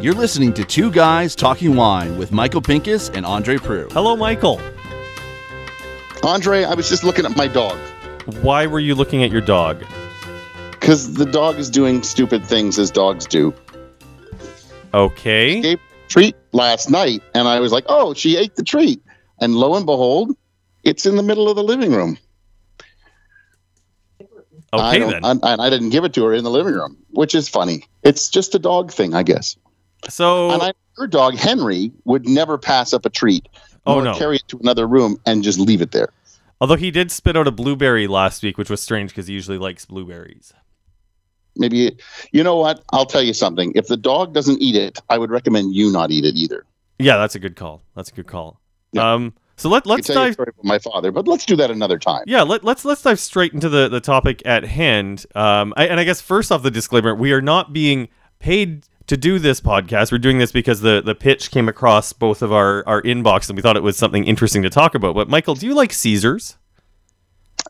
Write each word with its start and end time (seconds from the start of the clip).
You're 0.00 0.14
listening 0.14 0.52
to 0.54 0.64
Two 0.64 0.92
Guys 0.92 1.34
Talking 1.34 1.74
Wine 1.74 2.16
with 2.16 2.30
Michael 2.30 2.62
Pincus 2.62 3.08
and 3.10 3.26
Andre 3.26 3.56
Prue. 3.56 3.88
Hello, 3.90 4.14
Michael. 4.14 4.60
Andre, 6.22 6.62
I 6.62 6.74
was 6.74 6.88
just 6.88 7.02
looking 7.02 7.24
at 7.24 7.36
my 7.36 7.48
dog 7.48 7.76
Why 8.42 8.66
were 8.66 8.78
you 8.78 8.94
looking 8.94 9.24
at 9.24 9.32
your 9.32 9.40
dog? 9.40 9.84
because 10.70 11.14
the 11.14 11.26
dog 11.26 11.58
is 11.58 11.68
doing 11.68 12.04
stupid 12.04 12.44
things 12.44 12.78
as 12.78 12.92
dogs 12.92 13.26
do. 13.26 13.52
Okay. 14.94 15.60
Gave 15.60 15.78
a 15.78 16.08
treat 16.08 16.36
last 16.52 16.90
night, 16.90 17.22
and 17.34 17.48
I 17.48 17.58
was 17.58 17.72
like, 17.72 17.84
"Oh, 17.88 18.14
she 18.14 18.36
ate 18.36 18.54
the 18.54 18.62
treat," 18.62 19.02
and 19.40 19.56
lo 19.56 19.74
and 19.74 19.84
behold, 19.84 20.36
it's 20.84 21.04
in 21.04 21.16
the 21.16 21.24
middle 21.24 21.48
of 21.48 21.56
the 21.56 21.64
living 21.64 21.90
room. 21.92 22.18
I 24.80 24.90
Okay 24.90 24.98
don't- 24.98 25.22
then. 25.22 25.40
and 25.42 25.60
I 25.60 25.70
didn't 25.70 25.90
give 25.90 26.04
it 26.04 26.12
to 26.14 26.24
her 26.24 26.32
in 26.34 26.44
the 26.44 26.50
living 26.50 26.74
room, 26.74 26.96
which 27.10 27.34
is 27.34 27.48
funny. 27.48 27.84
It's 28.02 28.28
just 28.28 28.54
a 28.54 28.58
dog 28.58 28.92
thing, 28.92 29.14
I 29.14 29.22
guess. 29.22 29.56
So, 30.08 30.50
And 30.50 30.62
I, 30.62 30.72
her 30.96 31.06
dog 31.06 31.34
Henry 31.36 31.90
would 32.04 32.28
never 32.28 32.58
pass 32.58 32.92
up 32.92 33.04
a 33.06 33.10
treat. 33.10 33.48
Oh, 33.86 34.00
no. 34.00 34.14
Carry 34.14 34.36
it 34.36 34.48
to 34.48 34.58
another 34.58 34.86
room 34.86 35.18
and 35.26 35.42
just 35.42 35.58
leave 35.58 35.80
it 35.82 35.92
there. 35.92 36.08
although 36.60 36.76
he 36.76 36.90
did 36.90 37.10
spit 37.10 37.36
out 37.36 37.46
a 37.46 37.50
blueberry 37.50 38.06
last 38.06 38.42
week, 38.42 38.56
which 38.58 38.70
was 38.70 38.80
strange 38.80 39.10
because 39.10 39.26
he 39.26 39.34
usually 39.34 39.58
likes 39.58 39.84
blueberries. 39.84 40.52
Maybe 41.56 41.96
you 42.32 42.42
know 42.44 42.56
what? 42.56 42.82
I'll 42.92 43.06
tell 43.06 43.22
you 43.22 43.32
something. 43.32 43.72
If 43.74 43.86
the 43.88 43.96
dog 43.96 44.34
doesn't 44.34 44.60
eat 44.60 44.76
it, 44.76 44.98
I 45.08 45.16
would 45.18 45.30
recommend 45.30 45.74
you 45.74 45.90
not 45.90 46.10
eat 46.10 46.24
it 46.24 46.34
either. 46.36 46.64
Yeah, 46.98 47.16
that's 47.16 47.34
a 47.34 47.38
good 47.38 47.56
call. 47.56 47.82
That's 47.94 48.10
a 48.10 48.12
good 48.14 48.26
call. 48.26 48.60
Yeah. 48.92 49.12
Um, 49.12 49.34
so 49.56 49.70
let 49.70 49.86
let's 49.86 50.06
could 50.06 50.12
tell 50.12 50.26
you 50.26 50.32
a 50.32 50.44
dive. 50.44 50.54
my 50.62 50.78
father, 50.78 51.10
but 51.10 51.26
let's 51.26 51.46
do 51.46 51.56
that 51.56 51.70
another 51.70 51.98
time. 51.98 52.24
Yeah, 52.26 52.42
let, 52.42 52.62
let's 52.62 52.84
let's 52.84 53.02
dive 53.02 53.18
straight 53.18 53.54
into 53.54 53.68
the 53.68 53.88
the 53.88 54.00
topic 54.00 54.42
at 54.44 54.64
hand. 54.64 55.24
Um, 55.34 55.72
I, 55.76 55.86
and 55.86 55.98
I 55.98 56.04
guess 56.04 56.20
first 56.20 56.52
off, 56.52 56.62
the 56.62 56.70
disclaimer: 56.70 57.14
we 57.14 57.32
are 57.32 57.40
not 57.40 57.72
being 57.72 58.08
paid 58.38 58.86
to 59.06 59.16
do 59.16 59.38
this 59.38 59.60
podcast. 59.60 60.12
We're 60.12 60.18
doing 60.18 60.38
this 60.38 60.52
because 60.52 60.82
the 60.82 61.00
the 61.00 61.14
pitch 61.14 61.50
came 61.50 61.68
across 61.68 62.12
both 62.12 62.42
of 62.42 62.52
our 62.52 62.86
our 62.86 63.00
inbox, 63.02 63.48
and 63.48 63.56
we 63.56 63.62
thought 63.62 63.76
it 63.76 63.82
was 63.82 63.96
something 63.96 64.24
interesting 64.24 64.62
to 64.62 64.70
talk 64.70 64.94
about. 64.94 65.14
But 65.14 65.28
Michael, 65.28 65.54
do 65.54 65.66
you 65.66 65.74
like 65.74 65.92
Caesars? 65.92 66.58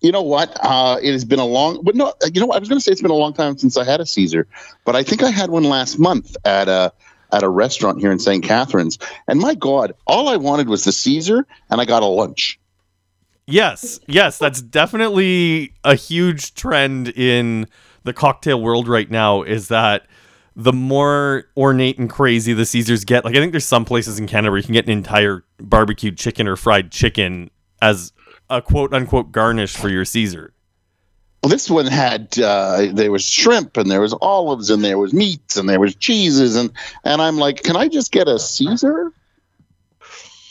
You 0.03 0.13
know 0.13 0.23
what? 0.23 0.57
Uh, 0.61 0.99
it 1.03 1.13
has 1.13 1.25
been 1.25 1.39
a 1.39 1.47
long, 1.47 1.81
but 1.83 1.95
no, 1.95 2.13
you 2.33 2.41
know 2.41 2.47
what? 2.47 2.57
I 2.57 2.59
was 2.59 2.69
going 2.69 2.79
to 2.79 2.83
say 2.83 2.93
it's 2.93 3.01
been 3.01 3.11
a 3.11 3.15
long 3.15 3.33
time 3.33 3.57
since 3.57 3.77
I 3.77 3.85
had 3.85 4.01
a 4.01 4.07
Caesar, 4.07 4.47
but 4.85 4.95
I 4.95 5.03
think 5.03 5.23
I 5.23 5.31
had 5.31 5.51
one 5.51 5.65
last 5.65 5.99
month 5.99 6.37
at 6.45 6.69
a 6.69 6.93
at 7.37 7.43
a 7.43 7.49
restaurant 7.49 8.01
here 8.01 8.11
in 8.11 8.19
St. 8.19 8.43
Catharines. 8.43 8.99
And 9.29 9.39
my 9.39 9.55
God, 9.55 9.93
all 10.07 10.29
I 10.29 10.37
wanted 10.37 10.69
was 10.69 10.85
the 10.85 10.93
Caesar, 10.93 11.47
and 11.69 11.81
I 11.81 11.85
got 11.85 12.03
a 12.03 12.07
lunch. 12.07 12.59
Yes, 13.47 14.01
yes, 14.09 14.39
that's 14.39 14.63
definitely 14.63 15.75
a 15.85 15.95
huge 15.95 16.55
trend 16.55 17.09
in 17.09 17.69
the 18.05 18.15
cocktail 18.15 18.61
world 18.61 18.89
right 18.89 19.11
now. 19.11 19.43
Is 19.43 19.69
that 19.69 20.07
the 20.57 20.73
more 20.73 21.45
ornate 21.57 21.99
and 21.99 22.09
crazy 22.09 22.55
the 22.55 22.67
Caesars 22.67 23.05
get? 23.05 23.25
Like 23.25 23.37
I 23.37 23.39
think 23.39 23.53
there's 23.53 23.67
some 23.67 23.85
places 23.85 24.19
in 24.19 24.27
Canada 24.27 24.51
where 24.51 24.59
you 24.59 24.65
can 24.65 24.73
get 24.73 24.87
an 24.87 24.93
entire 24.93 25.45
barbecued 25.59 26.17
chicken 26.17 26.49
or 26.49 26.57
fried 26.57 26.91
chicken 26.91 27.51
as 27.83 28.13
a 28.49 28.63
quote 28.63 28.93
unquote 28.93 29.31
garnish 29.31 29.77
for 29.77 29.91
your 29.91 30.05
Caesar. 30.05 30.53
Well, 31.43 31.51
this 31.51 31.71
one 31.71 31.87
had 31.87 32.39
uh, 32.39 32.89
there 32.93 33.13
was 33.13 33.25
shrimp 33.25 33.77
and 33.77 33.91
there 33.91 34.01
was 34.01 34.15
olives 34.21 34.71
and 34.71 34.83
there 34.83 34.99
was 34.99 35.13
meats 35.13 35.57
and 35.57 35.69
there 35.69 35.79
was 35.79 35.95
cheeses 35.95 36.57
and 36.57 36.73
and 37.05 37.23
I'm 37.23 37.37
like, 37.37 37.63
can 37.63 37.77
I 37.77 37.89
just 37.89 38.11
get 38.11 38.27
a 38.27 38.39
Caesar? 38.39 39.13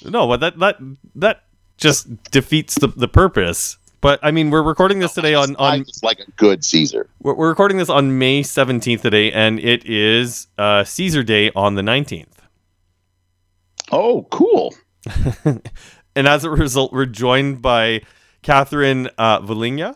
No, 0.04 0.28
but 0.28 0.40
that 0.40 0.60
that 0.60 0.78
that 1.16 1.44
just 1.78 2.24
defeats 2.32 2.76
the, 2.76 2.88
the 2.88 3.08
purpose. 3.08 3.78
But 4.00 4.20
I 4.22 4.32
mean, 4.32 4.52
we're 4.52 4.64
recording 4.64 5.00
this 5.00 5.14
today 5.14 5.34
on 5.34 5.56
I 5.58 5.78
on 5.78 5.86
just 5.86 6.04
like 6.04 6.20
a 6.20 6.32
good 6.32 6.64
Caesar. 6.64 7.10
we're, 7.22 7.34
we're 7.34 7.50
recording 7.50 7.78
this 7.78 7.90
on 7.90 8.18
May 8.20 8.44
17th 8.44 9.02
today, 9.02 9.32
and 9.32 9.60
it 9.60 9.84
is 9.86 10.48
uh, 10.58 10.84
Caesar 10.84 11.24
Day 11.24 11.52
on 11.56 11.76
the 11.76 11.82
19th. 11.82 12.28
Oh, 13.92 14.28
cool. 14.30 14.76
And 16.16 16.28
as 16.28 16.46
a 16.46 16.50
result, 16.50 16.94
we're 16.94 17.06
joined 17.06 17.62
by 17.62 18.02
Catherine 18.42 19.10
uh, 19.18 19.42
Valinga. 19.42 19.96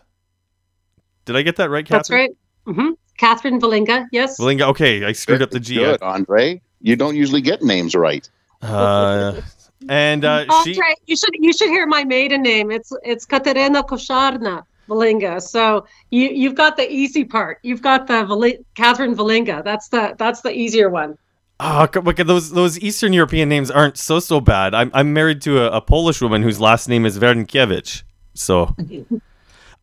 Did 1.29 1.35
I 1.35 1.44
get 1.44 1.57
that 1.57 1.69
right, 1.69 1.85
Catherine? 1.85 2.00
That's 2.00 2.09
Catherine? 2.09 2.35
right. 2.66 2.75
hmm 2.75 2.94
Catherine 3.17 3.62
Valinga, 3.62 4.07
yes. 4.12 4.40
Valinga. 4.40 4.63
Okay, 4.63 5.06
I 5.06 5.12
screwed 5.12 5.44
up 5.44 5.51
the 5.51 5.59
G. 5.59 5.75
Good, 5.75 6.01
Andre. 6.01 6.59
You 6.81 6.95
don't 6.95 7.16
usually 7.16 7.41
get 7.41 7.62
names 7.62 7.94
right. 7.94 8.28
Uh, 8.63 9.39
and 9.88 10.25
uh, 10.25 10.45
she. 10.63 10.72
Andre, 10.72 10.95
you 11.06 11.16
should 11.16 11.35
you 11.35 11.53
should 11.53 11.69
hear 11.69 11.85
my 11.85 12.03
maiden 12.03 12.41
name. 12.41 12.72
It's 12.72 12.91
it's 13.03 13.25
Katerina 13.28 13.84
Kosharna 13.84 14.63
Valinga. 14.89 15.39
So 15.39 15.85
you 16.09 16.29
you've 16.29 16.56
got 16.56 16.78
the 16.78 16.91
easy 16.91 17.23
part. 17.23 17.59
You've 17.62 17.84
got 17.84 18.07
the 18.07 18.25
Vali- 18.25 18.66
Catherine 18.73 19.16
Valinga. 19.16 19.63
That's 19.63 19.89
the 19.89 20.16
that's 20.18 20.41
the 20.41 20.51
easier 20.51 20.89
one. 20.89 21.16
Oh, 21.59 21.88
c- 21.94 22.00
look 22.00 22.19
at 22.19 22.25
those 22.25 22.50
those 22.50 22.79
Eastern 22.79 23.13
European 23.13 23.50
names 23.50 23.69
aren't 23.69 24.00
so 24.00 24.19
so 24.19 24.41
bad. 24.41 24.73
I'm 24.73 24.89
I'm 24.95 25.13
married 25.13 25.44
to 25.44 25.62
a, 25.62 25.78
a 25.78 25.81
Polish 25.81 26.22
woman 26.22 26.41
whose 26.41 26.59
last 26.59 26.89
name 26.89 27.06
is 27.06 27.19
Wernkiewicz. 27.19 28.01
So, 28.34 28.73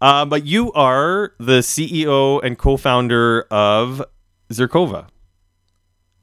uh, 0.00 0.24
but 0.24 0.44
you 0.44 0.72
are 0.72 1.32
the 1.38 1.60
CEO 1.60 2.40
and 2.42 2.58
co-founder 2.58 3.42
of 3.50 4.02
Zirkova. 4.50 5.08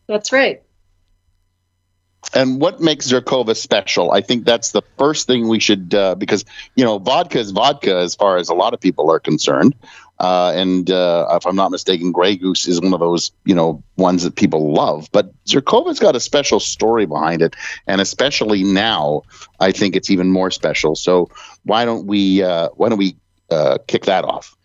That's 0.07 0.31
right. 0.31 0.61
And 2.33 2.59
what 2.59 2.79
makes 2.79 3.11
Zirkova 3.11 3.55
special? 3.55 4.11
I 4.11 4.21
think 4.21 4.45
that's 4.45 4.71
the 4.71 4.81
first 4.97 5.27
thing 5.27 5.47
we 5.47 5.59
should, 5.59 5.93
uh, 5.93 6.15
because 6.15 6.45
you 6.75 6.83
know, 6.83 6.97
vodka 6.97 7.39
is 7.39 7.51
vodka 7.51 7.97
as 7.97 8.15
far 8.15 8.37
as 8.37 8.49
a 8.49 8.53
lot 8.53 8.73
of 8.73 8.79
people 8.79 9.11
are 9.11 9.19
concerned. 9.19 9.75
Uh, 10.19 10.53
and 10.55 10.89
uh, 10.89 11.27
if 11.31 11.45
I'm 11.45 11.55
not 11.55 11.71
mistaken, 11.71 12.11
Grey 12.11 12.37
Goose 12.37 12.67
is 12.67 12.79
one 12.79 12.93
of 12.93 12.99
those, 12.99 13.31
you 13.45 13.55
know, 13.55 13.83
ones 13.97 14.23
that 14.23 14.35
people 14.35 14.73
love. 14.73 15.09
But 15.11 15.33
Zirkova's 15.45 15.99
got 15.99 16.15
a 16.15 16.19
special 16.19 16.59
story 16.59 17.05
behind 17.05 17.41
it, 17.41 17.55
and 17.87 17.99
especially 17.99 18.63
now, 18.63 19.23
I 19.59 19.71
think 19.71 19.95
it's 19.95 20.09
even 20.09 20.31
more 20.31 20.49
special. 20.49 20.95
So 20.95 21.29
why 21.63 21.83
don't 21.83 22.05
we, 22.07 22.41
uh, 22.41 22.69
why 22.75 22.89
don't 22.89 22.99
we 22.99 23.17
uh, 23.53 23.77
kick 23.87 24.05
that 24.05 24.25
off? 24.25 24.55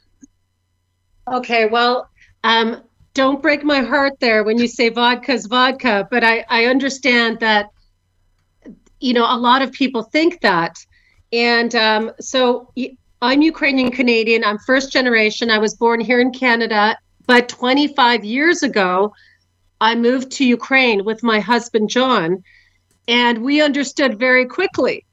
Okay, 1.32 1.66
well, 1.66 2.08
um, 2.44 2.82
don't 3.14 3.42
break 3.42 3.64
my 3.64 3.80
heart 3.80 4.14
there 4.20 4.44
when 4.44 4.58
you 4.58 4.68
say 4.68 4.88
vodka's 4.88 5.46
vodka, 5.46 6.06
but 6.10 6.24
I, 6.24 6.44
I 6.48 6.66
understand 6.66 7.40
that, 7.40 7.70
you 9.00 9.12
know, 9.12 9.26
a 9.28 9.36
lot 9.36 9.60
of 9.60 9.72
people 9.72 10.02
think 10.02 10.40
that. 10.40 10.76
And 11.32 11.74
um, 11.74 12.12
so 12.20 12.72
I'm 13.20 13.42
Ukrainian 13.42 13.90
Canadian. 13.90 14.44
I'm 14.44 14.58
first 14.58 14.92
generation. 14.92 15.50
I 15.50 15.58
was 15.58 15.74
born 15.74 16.00
here 16.00 16.20
in 16.20 16.30
Canada, 16.30 16.96
but 17.26 17.48
25 17.48 18.24
years 18.24 18.62
ago, 18.62 19.12
I 19.80 19.94
moved 19.94 20.30
to 20.32 20.44
Ukraine 20.44 21.04
with 21.04 21.22
my 21.22 21.40
husband, 21.40 21.90
John. 21.90 22.42
And 23.06 23.42
we 23.42 23.60
understood 23.60 24.18
very 24.18 24.46
quickly 24.46 25.04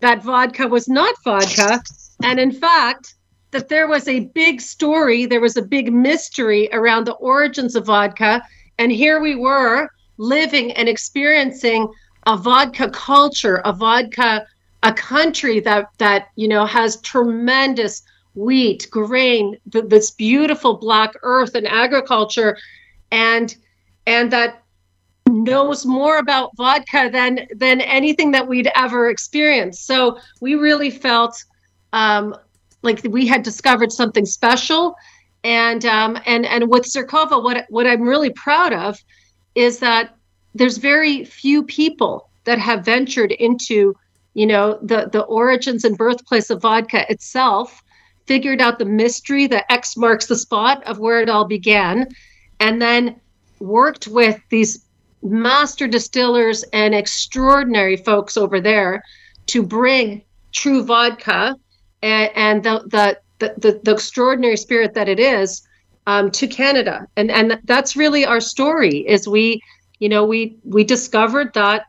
that 0.00 0.22
vodka 0.22 0.66
was 0.66 0.88
not 0.88 1.14
vodka. 1.24 1.82
And 2.22 2.40
in 2.40 2.52
fact, 2.52 3.14
that 3.52 3.68
there 3.68 3.86
was 3.86 4.08
a 4.08 4.20
big 4.20 4.60
story, 4.60 5.26
there 5.26 5.40
was 5.40 5.56
a 5.56 5.62
big 5.62 5.92
mystery 5.92 6.68
around 6.72 7.06
the 7.06 7.12
origins 7.14 7.76
of 7.76 7.86
vodka. 7.86 8.42
And 8.78 8.90
here 8.90 9.20
we 9.20 9.36
were 9.36 9.88
living 10.16 10.72
and 10.72 10.88
experiencing 10.88 11.88
a 12.26 12.36
vodka 12.36 12.90
culture, 12.90 13.60
a 13.64 13.72
vodka, 13.72 14.46
a 14.82 14.92
country 14.92 15.60
that 15.60 15.86
that 15.98 16.28
you 16.34 16.48
know 16.48 16.66
has 16.66 17.00
tremendous 17.02 18.02
wheat, 18.34 18.88
grain, 18.90 19.56
th- 19.70 19.84
this 19.88 20.10
beautiful 20.10 20.76
black 20.78 21.12
earth 21.22 21.54
and 21.54 21.68
agriculture, 21.68 22.56
and 23.10 23.56
and 24.06 24.32
that 24.32 24.62
knows 25.28 25.84
more 25.84 26.18
about 26.18 26.56
vodka 26.56 27.10
than 27.12 27.46
than 27.54 27.80
anything 27.82 28.30
that 28.32 28.48
we'd 28.48 28.70
ever 28.74 29.10
experienced. 29.10 29.86
So 29.86 30.18
we 30.40 30.54
really 30.54 30.90
felt 30.90 31.44
um, 31.92 32.34
like 32.82 33.00
we 33.08 33.26
had 33.26 33.42
discovered 33.42 33.92
something 33.92 34.26
special. 34.26 34.94
And 35.44 35.84
um, 35.84 36.18
and 36.26 36.46
and 36.46 36.68
with 36.68 36.84
Zirkova, 36.84 37.42
what 37.42 37.66
what 37.68 37.86
I'm 37.86 38.02
really 38.02 38.30
proud 38.30 38.72
of 38.72 39.02
is 39.54 39.78
that 39.80 40.16
there's 40.54 40.78
very 40.78 41.24
few 41.24 41.62
people 41.64 42.28
that 42.44 42.58
have 42.58 42.84
ventured 42.84 43.32
into 43.32 43.94
you 44.34 44.46
know 44.46 44.78
the 44.82 45.08
the 45.12 45.22
origins 45.22 45.84
and 45.84 45.96
birthplace 45.96 46.50
of 46.50 46.62
vodka 46.62 47.10
itself 47.10 47.82
figured 48.26 48.60
out 48.60 48.78
the 48.78 48.84
mystery 48.84 49.46
the 49.46 49.70
x 49.70 49.96
marks 49.96 50.26
the 50.26 50.36
spot 50.36 50.82
of 50.84 50.98
where 50.98 51.20
it 51.20 51.28
all 51.28 51.44
began 51.44 52.06
and 52.60 52.80
then 52.80 53.20
worked 53.60 54.08
with 54.08 54.40
these 54.48 54.86
master 55.22 55.86
distillers 55.86 56.64
and 56.72 56.94
extraordinary 56.94 57.96
folks 57.96 58.36
over 58.36 58.60
there 58.60 59.02
to 59.46 59.62
bring 59.62 60.22
true 60.52 60.84
vodka 60.84 61.56
and, 62.02 62.30
and 62.34 62.62
the, 62.64 63.18
the, 63.38 63.54
the, 63.58 63.80
the, 63.82 63.92
extraordinary 63.92 64.56
spirit 64.56 64.94
that 64.94 65.08
it 65.08 65.20
is 65.20 65.66
um, 66.06 66.30
to 66.32 66.46
Canada. 66.46 67.06
And, 67.16 67.30
and 67.30 67.60
that's 67.64 67.96
really 67.96 68.24
our 68.24 68.40
story 68.40 68.98
is 69.08 69.28
we, 69.28 69.62
you 69.98 70.08
know, 70.08 70.24
we, 70.24 70.56
we 70.64 70.84
discovered 70.84 71.52
that 71.54 71.86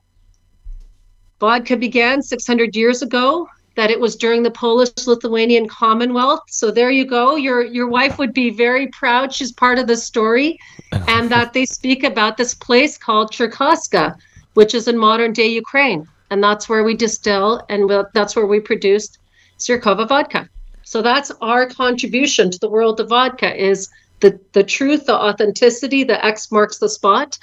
vodka 1.39 1.75
began 1.75 2.21
600 2.21 2.75
years 2.75 3.01
ago 3.01 3.47
that 3.75 3.89
it 3.89 3.99
was 3.99 4.15
during 4.15 4.43
the 4.43 4.51
Polish 4.51 4.91
Lithuanian 5.07 5.67
Commonwealth. 5.67 6.41
So 6.47 6.69
there 6.69 6.91
you 6.91 7.05
go. 7.05 7.35
Your 7.35 7.63
your 7.63 7.87
wife 7.87 8.19
would 8.19 8.33
be 8.33 8.51
very 8.51 8.87
proud. 8.87 9.33
She's 9.33 9.51
part 9.51 9.79
of 9.79 9.87
the 9.87 9.97
story, 9.97 10.59
and 10.91 11.29
that 11.31 11.53
they 11.53 11.65
speak 11.65 12.03
about 12.03 12.37
this 12.37 12.53
place 12.53 12.97
called 12.97 13.31
Cherkaska, 13.31 14.15
which 14.53 14.75
is 14.75 14.87
in 14.87 14.97
modern 14.97 15.33
day 15.33 15.47
Ukraine, 15.47 16.07
and 16.29 16.43
that's 16.43 16.69
where 16.69 16.83
we 16.83 16.93
distill 16.93 17.65
and 17.69 17.87
we'll, 17.87 18.05
that's 18.13 18.35
where 18.35 18.45
we 18.45 18.59
produced 18.59 19.17
Zirkova 19.59 20.07
vodka. 20.07 20.49
So 20.83 21.01
that's 21.01 21.31
our 21.41 21.67
contribution 21.67 22.51
to 22.51 22.59
the 22.59 22.69
world 22.69 22.99
of 22.99 23.09
vodka 23.09 23.55
is 23.55 23.89
the 24.19 24.39
the 24.53 24.63
truth, 24.63 25.05
the 25.05 25.15
authenticity, 25.15 26.03
the 26.03 26.23
X 26.23 26.51
marks 26.51 26.79
the 26.79 26.89
spot, 26.89 27.37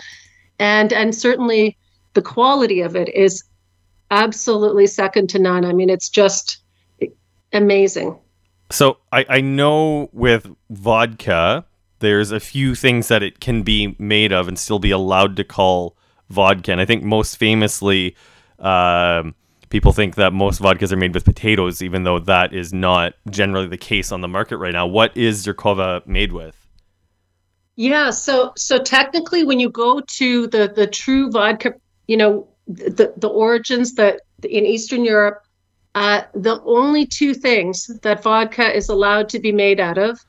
and 0.58 0.92
and 0.92 1.14
certainly 1.14 1.76
the 2.14 2.22
quality 2.22 2.80
of 2.80 2.96
it 2.96 3.08
is 3.14 3.44
absolutely 4.10 4.86
second 4.86 5.28
to 5.30 5.38
none. 5.38 5.64
I 5.64 5.72
mean, 5.72 5.90
it's 5.90 6.08
just 6.08 6.58
amazing. 7.52 8.18
So 8.70 8.98
I, 9.12 9.24
I 9.28 9.40
know 9.40 10.10
with 10.12 10.48
vodka, 10.70 11.64
there's 12.00 12.30
a 12.30 12.40
few 12.40 12.74
things 12.74 13.08
that 13.08 13.22
it 13.22 13.40
can 13.40 13.62
be 13.62 13.96
made 13.98 14.32
of 14.32 14.48
and 14.48 14.58
still 14.58 14.78
be 14.78 14.90
allowed 14.90 15.36
to 15.36 15.44
call 15.44 15.96
vodka. 16.28 16.72
And 16.72 16.80
I 16.80 16.84
think 16.84 17.02
most 17.02 17.36
famously, 17.36 18.16
um, 18.58 19.34
people 19.70 19.92
think 19.92 20.16
that 20.16 20.32
most 20.32 20.60
vodkas 20.60 20.92
are 20.92 20.96
made 20.96 21.14
with 21.14 21.24
potatoes, 21.24 21.80
even 21.80 22.02
though 22.02 22.18
that 22.18 22.52
is 22.52 22.72
not 22.72 23.14
generally 23.30 23.68
the 23.68 23.78
case 23.78 24.12
on 24.12 24.20
the 24.20 24.28
market 24.28 24.58
right 24.58 24.72
now. 24.72 24.86
What 24.86 25.16
is 25.16 25.46
Zirkova 25.46 26.06
made 26.06 26.32
with? 26.32 26.56
Yeah, 27.76 28.10
so 28.10 28.52
so 28.56 28.78
technically, 28.78 29.44
when 29.44 29.58
you 29.58 29.70
go 29.70 30.00
to 30.00 30.46
the 30.48 30.68
the 30.68 30.86
true 30.86 31.30
vodka, 31.30 31.74
you 32.08 32.16
know, 32.16 32.46
the 32.66 33.14
the 33.16 33.28
origins 33.28 33.94
that 33.94 34.20
in 34.42 34.66
Eastern 34.66 35.04
Europe, 35.04 35.42
uh, 35.94 36.22
the 36.34 36.60
only 36.64 37.06
two 37.06 37.32
things 37.32 37.86
that 38.02 38.22
vodka 38.22 38.76
is 38.76 38.90
allowed 38.90 39.30
to 39.30 39.38
be 39.38 39.52
made 39.52 39.80
out 39.80 39.96
of 39.96 40.20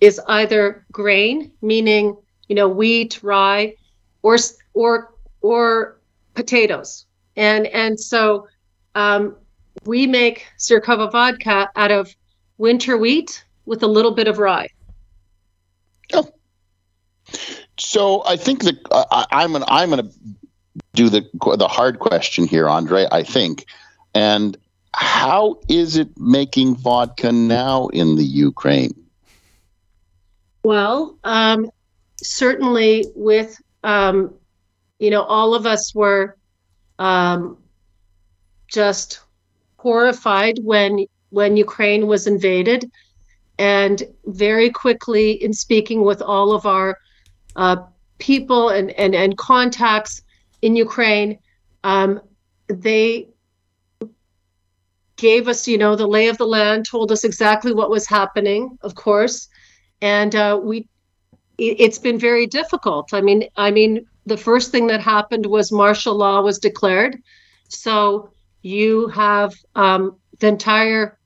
is 0.00 0.20
either 0.28 0.84
grain, 0.92 1.50
meaning 1.62 2.16
you 2.48 2.54
know 2.54 2.68
wheat, 2.68 3.22
rye, 3.22 3.74
or 4.22 4.36
or 4.74 5.14
or 5.40 6.00
potatoes, 6.34 7.06
and 7.36 7.66
and 7.68 7.98
so 7.98 8.46
um, 8.94 9.36
we 9.84 10.06
make 10.06 10.46
Zirkova 10.58 11.10
vodka 11.10 11.70
out 11.76 11.90
of 11.90 12.14
winter 12.58 12.96
wheat 12.96 13.44
with 13.64 13.82
a 13.82 13.86
little 13.86 14.12
bit 14.12 14.28
of 14.28 14.38
rye. 14.38 14.68
Oh. 16.12 16.28
So 17.78 18.24
I 18.26 18.36
think 18.36 18.64
that 18.64 18.76
uh, 18.90 19.24
I'm 19.30 19.56
an, 19.56 19.64
I'm 19.66 19.90
going 19.90 20.08
to 20.08 20.14
do 20.94 21.08
the 21.08 21.26
the 21.56 21.68
hard 21.68 21.98
question 21.98 22.46
here, 22.46 22.68
Andre. 22.68 23.06
I 23.10 23.22
think, 23.22 23.64
and 24.14 24.56
how 24.92 25.60
is 25.68 25.96
it 25.96 26.18
making 26.18 26.76
vodka 26.76 27.32
now 27.32 27.88
in 27.88 28.16
the 28.16 28.24
Ukraine? 28.24 28.94
Well, 30.62 31.16
um, 31.24 31.70
certainly 32.16 33.06
with 33.14 33.60
um, 33.82 34.34
you 34.98 35.10
know 35.10 35.22
all 35.22 35.54
of 35.54 35.64
us 35.64 35.94
were 35.94 36.36
um, 36.98 37.56
just 38.70 39.20
horrified 39.76 40.58
when 40.62 41.06
when 41.30 41.56
Ukraine 41.56 42.06
was 42.06 42.26
invaded, 42.26 42.90
and 43.58 44.02
very 44.26 44.70
quickly 44.70 45.32
in 45.44 45.52
speaking 45.52 46.02
with 46.02 46.20
all 46.22 46.52
of 46.52 46.66
our 46.66 46.98
uh, 47.56 47.76
people 48.18 48.70
and, 48.70 48.90
and 48.92 49.14
and 49.14 49.36
contacts 49.38 50.22
in 50.62 50.76
Ukraine, 50.76 51.38
um, 51.84 52.20
they 52.68 53.28
gave 55.16 55.48
us, 55.48 55.68
you 55.68 55.78
know, 55.78 55.94
the 55.94 56.06
lay 56.06 56.28
of 56.28 56.38
the 56.38 56.46
land, 56.46 56.86
told 56.90 57.12
us 57.12 57.24
exactly 57.24 57.72
what 57.74 57.90
was 57.90 58.06
happening, 58.06 58.78
of 58.82 58.94
course, 58.94 59.48
and 60.00 60.34
uh, 60.34 60.58
we. 60.62 60.86
It's 61.58 61.98
been 61.98 62.18
very 62.18 62.46
difficult. 62.46 63.12
I 63.12 63.20
mean, 63.20 63.44
I 63.54 63.70
mean, 63.70 64.06
the 64.24 64.38
first 64.38 64.70
thing 64.70 64.86
that 64.86 65.02
happened 65.02 65.44
was 65.44 65.70
martial 65.70 66.14
law 66.14 66.40
was 66.40 66.58
declared, 66.58 67.18
so 67.68 68.30
you 68.62 69.08
have 69.08 69.54
um, 69.74 70.16
the 70.38 70.48
entire, 70.48 71.18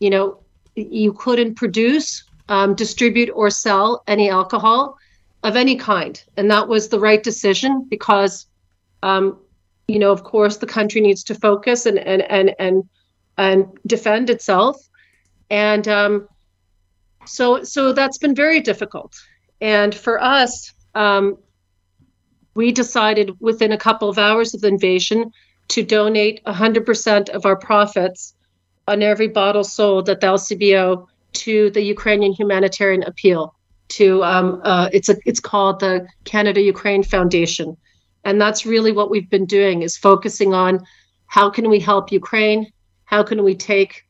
you 0.00 0.10
know, 0.10 0.40
you 0.74 1.12
couldn't 1.12 1.54
produce, 1.54 2.24
um, 2.48 2.74
distribute, 2.74 3.30
or 3.34 3.50
sell 3.50 4.02
any 4.06 4.28
alcohol 4.28 4.96
of 5.42 5.56
any 5.56 5.76
kind, 5.76 6.22
and 6.36 6.50
that 6.50 6.68
was 6.68 6.88
the 6.88 7.00
right 7.00 7.22
decision 7.22 7.86
because 7.88 8.46
um, 9.02 9.38
you 9.88 9.98
know, 9.98 10.10
of 10.10 10.24
course, 10.24 10.56
the 10.56 10.66
country 10.66 11.00
needs 11.00 11.22
to 11.24 11.34
focus 11.34 11.86
and 11.86 11.98
and 11.98 12.22
and 12.22 12.54
and 12.58 12.84
and 13.38 13.66
defend 13.86 14.30
itself, 14.30 14.76
and 15.50 15.86
um, 15.86 16.28
so 17.24 17.62
so 17.62 17.92
that's 17.92 18.18
been 18.18 18.34
very 18.34 18.60
difficult. 18.60 19.14
And 19.60 19.94
for 19.94 20.20
us, 20.20 20.72
um, 20.94 21.38
we 22.54 22.72
decided 22.72 23.40
within 23.40 23.72
a 23.72 23.78
couple 23.78 24.08
of 24.08 24.18
hours 24.18 24.54
of 24.54 24.60
the 24.60 24.68
invasion 24.68 25.30
to 25.68 25.82
donate 25.82 26.44
100% 26.44 27.28
of 27.30 27.46
our 27.46 27.56
profits 27.56 28.34
on 28.88 29.02
every 29.02 29.28
bottle 29.28 29.64
sold 29.64 30.08
at 30.08 30.20
the 30.20 30.26
LCBO 30.26 31.06
to 31.32 31.70
the 31.70 31.82
Ukrainian 31.82 32.32
Humanitarian 32.32 33.02
Appeal. 33.02 33.54
To 33.88 34.24
um, 34.24 34.60
uh, 34.64 34.88
it's 34.92 35.08
a 35.08 35.16
it's 35.24 35.38
called 35.38 35.78
the 35.78 36.08
Canada 36.24 36.60
Ukraine 36.60 37.04
Foundation 37.04 37.76
and 38.26 38.40
that's 38.40 38.66
really 38.66 38.90
what 38.90 39.08
we've 39.08 39.30
been 39.30 39.46
doing 39.46 39.82
is 39.82 39.96
focusing 39.96 40.52
on 40.52 40.84
how 41.26 41.48
can 41.48 41.70
we 41.70 41.78
help 41.78 42.12
ukraine 42.12 42.70
how 43.04 43.22
can 43.22 43.42
we 43.44 43.54
take 43.54 44.04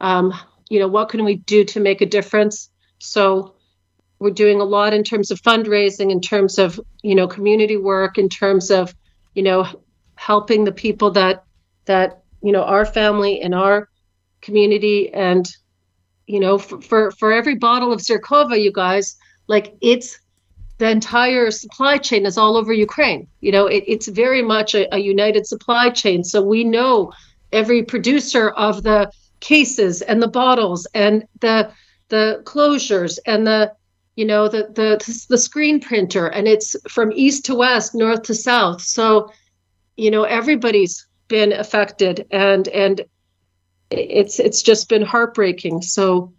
um, 0.00 0.32
you 0.68 0.78
know 0.78 0.88
what 0.88 1.08
can 1.08 1.24
we 1.24 1.36
do 1.36 1.64
to 1.64 1.80
make 1.80 2.00
a 2.00 2.06
difference 2.06 2.68
so 2.98 3.54
we're 4.18 4.30
doing 4.30 4.60
a 4.60 4.64
lot 4.64 4.92
in 4.92 5.02
terms 5.02 5.30
of 5.30 5.40
fundraising 5.40 6.12
in 6.12 6.20
terms 6.20 6.58
of 6.58 6.78
you 7.02 7.14
know 7.14 7.26
community 7.26 7.76
work 7.76 8.18
in 8.18 8.28
terms 8.28 8.70
of 8.70 8.94
you 9.34 9.42
know 9.42 9.66
helping 10.28 10.64
the 10.64 10.72
people 10.84 11.10
that 11.10 11.44
that 11.86 12.22
you 12.42 12.52
know 12.52 12.62
our 12.62 12.86
family 12.86 13.40
and 13.40 13.54
our 13.54 13.88
community 14.40 15.12
and 15.12 15.44
you 16.26 16.40
know 16.40 16.58
for 16.58 16.80
for, 16.80 17.10
for 17.12 17.32
every 17.32 17.56
bottle 17.56 17.92
of 17.92 18.00
zirkova 18.00 18.60
you 18.60 18.72
guys 18.72 19.16
like 19.48 19.74
it's 19.80 20.20
the 20.78 20.90
entire 20.90 21.50
supply 21.50 21.96
chain 21.98 22.26
is 22.26 22.36
all 22.36 22.56
over 22.56 22.72
Ukraine. 22.72 23.28
You 23.40 23.52
know, 23.52 23.66
it, 23.66 23.84
it's 23.86 24.08
very 24.08 24.42
much 24.42 24.74
a, 24.74 24.92
a, 24.92 24.98
united 24.98 25.46
supply 25.46 25.90
chain. 25.90 26.24
So 26.24 26.42
we 26.42 26.64
know 26.64 27.12
every 27.52 27.84
producer 27.84 28.50
of 28.50 28.82
the 28.82 29.12
cases 29.38 30.02
and 30.02 30.20
the 30.20 30.32
bottles 30.40 30.88
and 30.92 31.24
the 31.40 31.70
the 32.08 32.42
closures 32.44 33.20
and 33.26 33.46
the 33.46 33.72
you 34.16 34.24
know 34.24 34.48
the 34.48 34.62
the 34.78 34.90
the 35.28 35.38
screen 35.38 35.78
printer 35.78 36.26
and 36.26 36.48
it's 36.48 36.74
from 36.88 37.12
east 37.12 37.44
to 37.46 37.54
west, 37.54 37.94
north 37.94 38.22
to 38.22 38.34
south. 38.34 38.80
So 38.82 39.30
you 39.96 40.10
know 40.10 40.24
everybody's 40.24 41.06
been 41.28 41.52
affected 41.52 42.26
and 42.30 42.68
and 42.68 43.02
it's 43.90 44.38
it's 44.38 44.62
just 44.62 44.88
been 44.88 45.02
heartbreaking. 45.02 45.82
So 45.82 46.32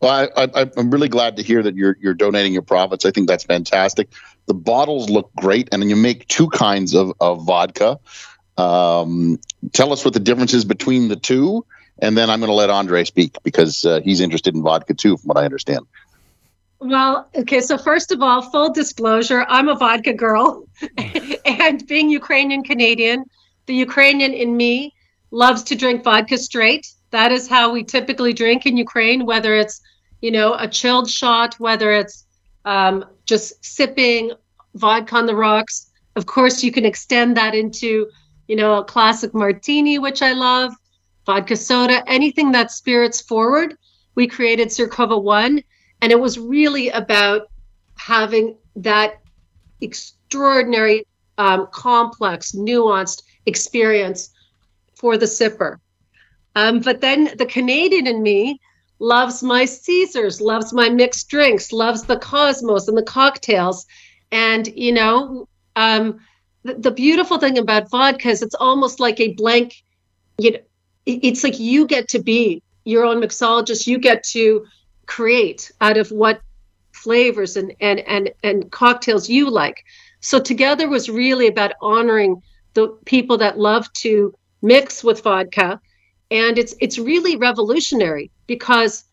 well, 0.00 0.28
I, 0.36 0.70
am 0.76 0.90
really 0.90 1.08
glad 1.08 1.36
to 1.36 1.42
hear 1.42 1.62
that 1.62 1.74
you're 1.74 1.96
you're 2.00 2.14
donating 2.14 2.52
your 2.52 2.62
profits. 2.62 3.04
I 3.04 3.10
think 3.10 3.28
that's 3.28 3.44
fantastic. 3.44 4.10
The 4.46 4.54
bottles 4.54 5.08
look 5.08 5.30
great, 5.36 5.68
and 5.72 5.88
you 5.88 5.96
make 5.96 6.28
two 6.28 6.48
kinds 6.50 6.94
of 6.94 7.12
of 7.20 7.44
vodka. 7.44 7.98
Um, 8.56 9.40
tell 9.72 9.92
us 9.92 10.04
what 10.04 10.14
the 10.14 10.20
difference 10.20 10.52
is 10.52 10.64
between 10.64 11.08
the 11.08 11.16
two, 11.16 11.64
and 11.98 12.16
then 12.16 12.30
I'm 12.30 12.40
going 12.40 12.50
to 12.50 12.54
let 12.54 12.70
Andre 12.70 13.04
speak 13.04 13.36
because 13.42 13.84
uh, 13.84 14.00
he's 14.04 14.20
interested 14.20 14.54
in 14.54 14.62
vodka 14.62 14.94
too, 14.94 15.16
from 15.16 15.28
what 15.28 15.38
I 15.38 15.44
understand. 15.44 15.86
Well, 16.84 17.30
okay. 17.34 17.62
So 17.62 17.78
first 17.78 18.12
of 18.12 18.20
all, 18.20 18.42
full 18.42 18.70
disclosure, 18.70 19.46
I'm 19.48 19.68
a 19.68 19.74
vodka 19.74 20.12
girl, 20.12 20.68
and 21.46 21.86
being 21.86 22.10
Ukrainian 22.10 22.62
Canadian, 22.62 23.24
the 23.64 23.74
Ukrainian 23.74 24.34
in 24.34 24.54
me 24.54 24.92
loves 25.30 25.62
to 25.62 25.76
drink 25.76 26.04
vodka 26.04 26.36
straight. 26.36 26.86
That 27.10 27.32
is 27.32 27.48
how 27.48 27.72
we 27.72 27.84
typically 27.84 28.34
drink 28.34 28.66
in 28.66 28.76
Ukraine, 28.76 29.24
whether 29.24 29.56
it's, 29.56 29.80
you 30.20 30.30
know, 30.30 30.52
a 30.58 30.68
chilled 30.68 31.08
shot, 31.08 31.54
whether 31.58 31.90
it's 31.90 32.26
um, 32.66 33.06
just 33.24 33.64
sipping 33.64 34.32
vodka 34.74 35.16
on 35.16 35.24
the 35.24 35.34
rocks. 35.34 35.90
Of 36.16 36.26
course, 36.26 36.62
you 36.62 36.70
can 36.70 36.84
extend 36.84 37.34
that 37.38 37.54
into, 37.54 38.10
you 38.46 38.56
know, 38.56 38.74
a 38.76 38.84
classic 38.84 39.32
martini, 39.32 39.98
which 39.98 40.20
I 40.20 40.32
love, 40.34 40.74
vodka 41.24 41.56
soda, 41.56 42.04
anything 42.06 42.52
that 42.52 42.70
spirits 42.70 43.22
forward. 43.22 43.74
We 44.16 44.26
created 44.26 44.68
Zirkova 44.68 45.20
One, 45.22 45.62
and 46.04 46.12
it 46.12 46.20
was 46.20 46.38
really 46.38 46.90
about 46.90 47.48
having 47.96 48.58
that 48.76 49.22
extraordinary, 49.80 51.06
um, 51.38 51.66
complex, 51.72 52.52
nuanced 52.52 53.22
experience 53.46 54.28
for 54.96 55.16
the 55.16 55.24
sipper. 55.24 55.78
Um, 56.56 56.80
but 56.80 57.00
then 57.00 57.30
the 57.38 57.46
Canadian 57.46 58.06
in 58.06 58.22
me 58.22 58.60
loves 58.98 59.42
my 59.42 59.64
Caesars, 59.64 60.42
loves 60.42 60.74
my 60.74 60.90
mixed 60.90 61.30
drinks, 61.30 61.72
loves 61.72 62.02
the 62.02 62.18
cosmos 62.18 62.86
and 62.86 62.98
the 62.98 63.02
cocktails. 63.02 63.86
And, 64.30 64.66
you 64.76 64.92
know, 64.92 65.48
um, 65.74 66.20
the, 66.64 66.74
the 66.74 66.90
beautiful 66.90 67.38
thing 67.38 67.56
about 67.56 67.88
vodka 67.88 68.28
is 68.28 68.42
it's 68.42 68.54
almost 68.54 69.00
like 69.00 69.20
a 69.20 69.32
blank, 69.32 69.82
you 70.36 70.50
know, 70.50 70.58
it's 71.06 71.42
like 71.42 71.58
you 71.58 71.86
get 71.86 72.08
to 72.10 72.22
be 72.22 72.62
your 72.84 73.06
own 73.06 73.22
mixologist. 73.22 73.86
You 73.86 73.98
get 73.98 74.22
to 74.34 74.66
create 75.06 75.70
out 75.80 75.96
of 75.96 76.10
what 76.10 76.40
flavors 76.92 77.56
and 77.56 77.74
and 77.80 78.00
and 78.00 78.30
and 78.42 78.70
cocktails 78.70 79.28
you 79.28 79.50
like. 79.50 79.84
So 80.20 80.40
together 80.40 80.88
was 80.88 81.08
really 81.08 81.46
about 81.46 81.72
honoring 81.80 82.42
the 82.74 82.88
people 83.04 83.38
that 83.38 83.58
love 83.58 83.92
to 83.94 84.34
mix 84.62 85.04
with 85.04 85.22
vodka 85.22 85.80
and 86.30 86.58
it's 86.58 86.74
it's 86.80 86.98
really 86.98 87.36
revolutionary 87.36 88.30
because 88.46 89.04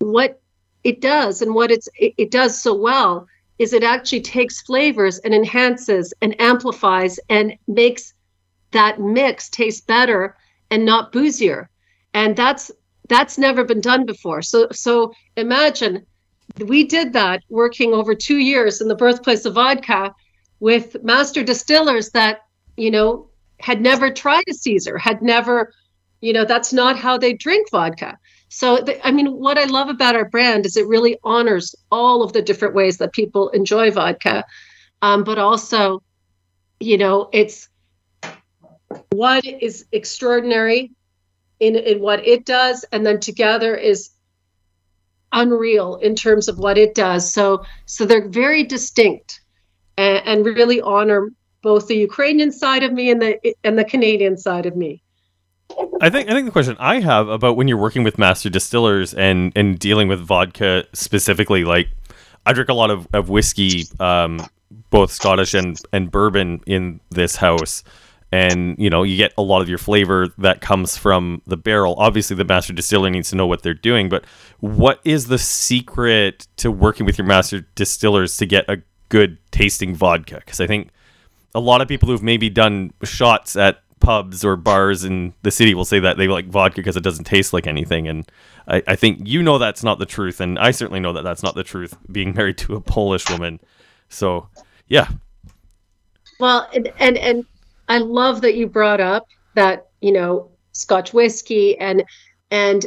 what 0.00 0.40
it 0.82 1.00
does 1.00 1.42
and 1.42 1.54
what 1.54 1.70
it's 1.70 1.88
it, 1.98 2.12
it 2.18 2.30
does 2.30 2.60
so 2.60 2.74
well 2.74 3.26
is 3.58 3.72
it 3.72 3.84
actually 3.84 4.20
takes 4.20 4.60
flavors 4.62 5.18
and 5.20 5.32
enhances 5.32 6.12
and 6.20 6.38
amplifies 6.40 7.20
and 7.30 7.56
makes 7.68 8.14
that 8.72 9.00
mix 9.00 9.48
taste 9.48 9.86
better 9.86 10.36
and 10.70 10.84
not 10.84 11.12
boozier 11.12 11.68
and 12.12 12.36
that's 12.36 12.70
that's 13.08 13.38
never 13.38 13.64
been 13.64 13.80
done 13.80 14.06
before. 14.06 14.42
So 14.42 14.68
so 14.72 15.12
imagine 15.36 16.06
we 16.58 16.84
did 16.84 17.12
that 17.12 17.42
working 17.48 17.92
over 17.92 18.14
two 18.14 18.38
years 18.38 18.80
in 18.80 18.88
the 18.88 18.94
birthplace 18.94 19.44
of 19.44 19.54
vodka 19.54 20.14
with 20.60 21.02
master 21.02 21.42
distillers 21.42 22.10
that 22.10 22.40
you 22.76 22.90
know 22.90 23.28
had 23.60 23.80
never 23.80 24.10
tried 24.10 24.44
a 24.48 24.54
caesar 24.54 24.98
had 24.98 25.22
never 25.22 25.72
you 26.20 26.32
know 26.32 26.44
that's 26.44 26.72
not 26.72 26.98
how 26.98 27.18
they 27.18 27.32
drink 27.32 27.70
vodka. 27.70 28.18
So 28.48 28.78
the, 28.78 29.06
i 29.06 29.10
mean 29.10 29.26
what 29.26 29.58
i 29.58 29.64
love 29.64 29.88
about 29.88 30.16
our 30.16 30.28
brand 30.28 30.64
is 30.64 30.76
it 30.76 30.86
really 30.86 31.18
honors 31.24 31.74
all 31.90 32.22
of 32.22 32.32
the 32.32 32.42
different 32.42 32.74
ways 32.74 32.98
that 32.98 33.12
people 33.12 33.50
enjoy 33.50 33.90
vodka. 33.90 34.44
Um, 35.02 35.24
but 35.24 35.38
also 35.38 36.02
you 36.80 36.98
know 36.98 37.28
it's 37.32 37.68
what 39.10 39.44
is 39.44 39.86
extraordinary 39.92 40.92
in, 41.60 41.76
in 41.76 42.00
what 42.00 42.26
it 42.26 42.44
does 42.44 42.84
and 42.92 43.06
then 43.06 43.20
together 43.20 43.74
is 43.74 44.10
unreal 45.32 45.96
in 45.96 46.14
terms 46.14 46.48
of 46.48 46.58
what 46.58 46.78
it 46.78 46.94
does 46.94 47.32
so 47.32 47.64
so 47.86 48.04
they're 48.04 48.28
very 48.28 48.62
distinct 48.62 49.40
and, 49.96 50.22
and 50.26 50.46
really 50.46 50.80
honor 50.80 51.30
both 51.62 51.88
the 51.88 51.96
ukrainian 51.96 52.52
side 52.52 52.82
of 52.82 52.92
me 52.92 53.10
and 53.10 53.20
the 53.20 53.54
and 53.64 53.78
the 53.78 53.84
canadian 53.84 54.36
side 54.36 54.66
of 54.66 54.76
me 54.76 55.02
I 56.00 56.10
think 56.10 56.28
I 56.28 56.32
think 56.34 56.46
the 56.46 56.52
question 56.52 56.76
I 56.78 57.00
have 57.00 57.28
about 57.28 57.56
when 57.56 57.68
you're 57.68 57.78
working 57.78 58.04
with 58.04 58.18
master 58.18 58.50
distillers 58.50 59.14
and 59.14 59.52
and 59.56 59.78
dealing 59.78 60.08
with 60.08 60.20
vodka 60.20 60.84
specifically, 60.92 61.64
like 61.64 61.88
I 62.46 62.52
drink 62.52 62.68
a 62.68 62.74
lot 62.74 62.90
of, 62.90 63.08
of 63.12 63.28
whiskey, 63.30 63.86
um, 64.00 64.46
both 64.90 65.10
Scottish 65.10 65.54
and, 65.54 65.80
and 65.92 66.10
bourbon 66.10 66.60
in 66.66 67.00
this 67.10 67.36
house. 67.36 67.82
And 68.34 68.76
you 68.80 68.90
know, 68.90 69.04
you 69.04 69.16
get 69.16 69.32
a 69.38 69.42
lot 69.42 69.62
of 69.62 69.68
your 69.68 69.78
flavor 69.78 70.26
that 70.38 70.60
comes 70.60 70.96
from 70.96 71.40
the 71.46 71.56
barrel. 71.56 71.94
Obviously, 71.98 72.34
the 72.34 72.44
master 72.44 72.72
distiller 72.72 73.08
needs 73.08 73.30
to 73.30 73.36
know 73.36 73.46
what 73.46 73.62
they're 73.62 73.74
doing, 73.74 74.08
but 74.08 74.24
what 74.58 74.98
is 75.04 75.28
the 75.28 75.38
secret 75.38 76.48
to 76.56 76.72
working 76.72 77.06
with 77.06 77.16
your 77.16 77.28
master 77.28 77.60
distillers 77.76 78.36
to 78.38 78.44
get 78.44 78.64
a 78.68 78.82
good 79.08 79.38
tasting 79.52 79.94
vodka? 79.94 80.42
Because 80.44 80.60
I 80.60 80.66
think 80.66 80.88
a 81.54 81.60
lot 81.60 81.80
of 81.80 81.86
people 81.86 82.08
who've 82.08 82.24
maybe 82.24 82.50
done 82.50 82.92
shots 83.04 83.54
at 83.54 83.84
pubs 84.00 84.44
or 84.44 84.56
bars 84.56 85.04
in 85.04 85.32
the 85.42 85.52
city 85.52 85.72
will 85.72 85.84
say 85.84 86.00
that 86.00 86.16
they 86.16 86.26
like 86.26 86.48
vodka 86.48 86.80
because 86.80 86.96
it 86.96 87.04
doesn't 87.04 87.26
taste 87.26 87.52
like 87.52 87.68
anything. 87.68 88.08
And 88.08 88.28
I, 88.66 88.82
I, 88.88 88.96
think 88.96 89.28
you 89.28 89.44
know 89.44 89.58
that's 89.58 89.84
not 89.84 90.00
the 90.00 90.06
truth. 90.06 90.40
And 90.40 90.58
I 90.58 90.72
certainly 90.72 90.98
know 90.98 91.12
that 91.12 91.22
that's 91.22 91.44
not 91.44 91.54
the 91.54 91.62
truth 91.62 91.96
being 92.10 92.34
married 92.34 92.58
to 92.58 92.74
a 92.74 92.80
Polish 92.80 93.30
woman. 93.30 93.60
So, 94.08 94.48
yeah. 94.88 95.06
Well, 96.40 96.68
and, 96.74 96.92
and, 96.98 97.16
and 97.16 97.46
I 97.88 97.98
love 97.98 98.40
that 98.42 98.54
you 98.56 98.66
brought 98.66 99.00
up 99.00 99.26
that, 99.54 99.86
you 100.00 100.12
know, 100.12 100.50
Scotch 100.72 101.12
whiskey 101.12 101.78
and, 101.78 102.04
and 102.50 102.84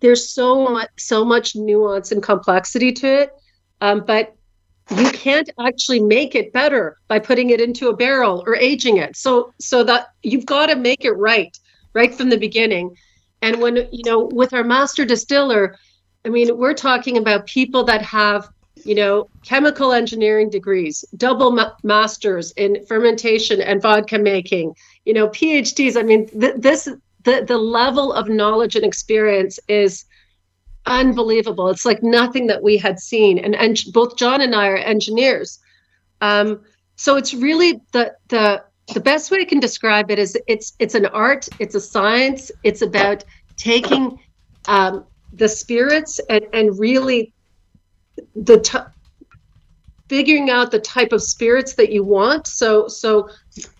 there's 0.00 0.30
so 0.32 0.68
much, 0.68 0.90
so 0.98 1.24
much 1.24 1.56
nuance 1.56 2.12
and 2.12 2.22
complexity 2.22 2.92
to 2.92 3.22
it. 3.22 3.30
Um, 3.80 4.04
but 4.06 4.36
you 4.96 5.10
can't 5.12 5.48
actually 5.60 6.00
make 6.00 6.34
it 6.34 6.52
better 6.52 6.96
by 7.06 7.18
putting 7.18 7.50
it 7.50 7.60
into 7.60 7.88
a 7.88 7.96
barrel 7.96 8.42
or 8.46 8.56
aging 8.56 8.96
it 8.96 9.16
so 9.16 9.52
so 9.60 9.84
that 9.84 10.08
you've 10.22 10.46
got 10.46 10.66
to 10.66 10.76
make 10.76 11.04
it 11.04 11.12
right 11.12 11.56
right 11.92 12.14
from 12.14 12.28
the 12.28 12.36
beginning 12.36 12.94
and 13.42 13.60
when 13.60 13.76
you 13.76 14.02
know 14.04 14.28
with 14.32 14.52
our 14.52 14.64
master 14.64 15.04
distiller 15.04 15.76
i 16.24 16.28
mean 16.28 16.56
we're 16.56 16.74
talking 16.74 17.18
about 17.18 17.46
people 17.46 17.84
that 17.84 18.02
have 18.02 18.48
you 18.84 18.94
know 18.94 19.28
chemical 19.44 19.92
engineering 19.92 20.50
degrees 20.50 21.04
double 21.16 21.52
ma- 21.52 21.72
masters 21.82 22.52
in 22.52 22.84
fermentation 22.86 23.60
and 23.60 23.82
vodka 23.82 24.18
making 24.18 24.74
you 25.04 25.12
know 25.12 25.28
phds 25.28 25.96
i 25.96 26.02
mean 26.02 26.26
th- 26.28 26.54
this 26.56 26.88
the 27.24 27.44
the 27.46 27.58
level 27.58 28.12
of 28.12 28.28
knowledge 28.28 28.76
and 28.76 28.84
experience 28.84 29.58
is 29.68 30.04
unbelievable. 30.86 31.68
It's 31.68 31.84
like 31.84 32.02
nothing 32.02 32.46
that 32.48 32.62
we 32.62 32.76
had 32.76 32.98
seen. 32.98 33.38
And 33.38 33.54
and 33.54 33.80
both 33.92 34.16
John 34.16 34.40
and 34.40 34.54
I 34.54 34.68
are 34.68 34.76
engineers. 34.76 35.58
Um, 36.20 36.60
so 36.96 37.16
it's 37.16 37.34
really 37.34 37.80
the 37.92 38.14
the 38.28 38.62
the 38.92 39.00
best 39.00 39.30
way 39.30 39.40
I 39.40 39.44
can 39.44 39.60
describe 39.60 40.10
it 40.10 40.18
is 40.18 40.36
it's 40.46 40.74
it's 40.78 40.94
an 40.94 41.06
art, 41.06 41.48
it's 41.58 41.74
a 41.74 41.80
science, 41.80 42.50
it's 42.64 42.82
about 42.82 43.24
taking 43.56 44.18
um, 44.68 45.04
the 45.32 45.48
spirits 45.48 46.20
and 46.28 46.44
and 46.52 46.78
really 46.78 47.32
the 48.34 48.60
t- 48.60 48.78
figuring 50.08 50.50
out 50.50 50.70
the 50.70 50.80
type 50.80 51.12
of 51.12 51.22
spirits 51.22 51.74
that 51.74 51.92
you 51.92 52.02
want. 52.04 52.46
So 52.46 52.88
so 52.88 53.28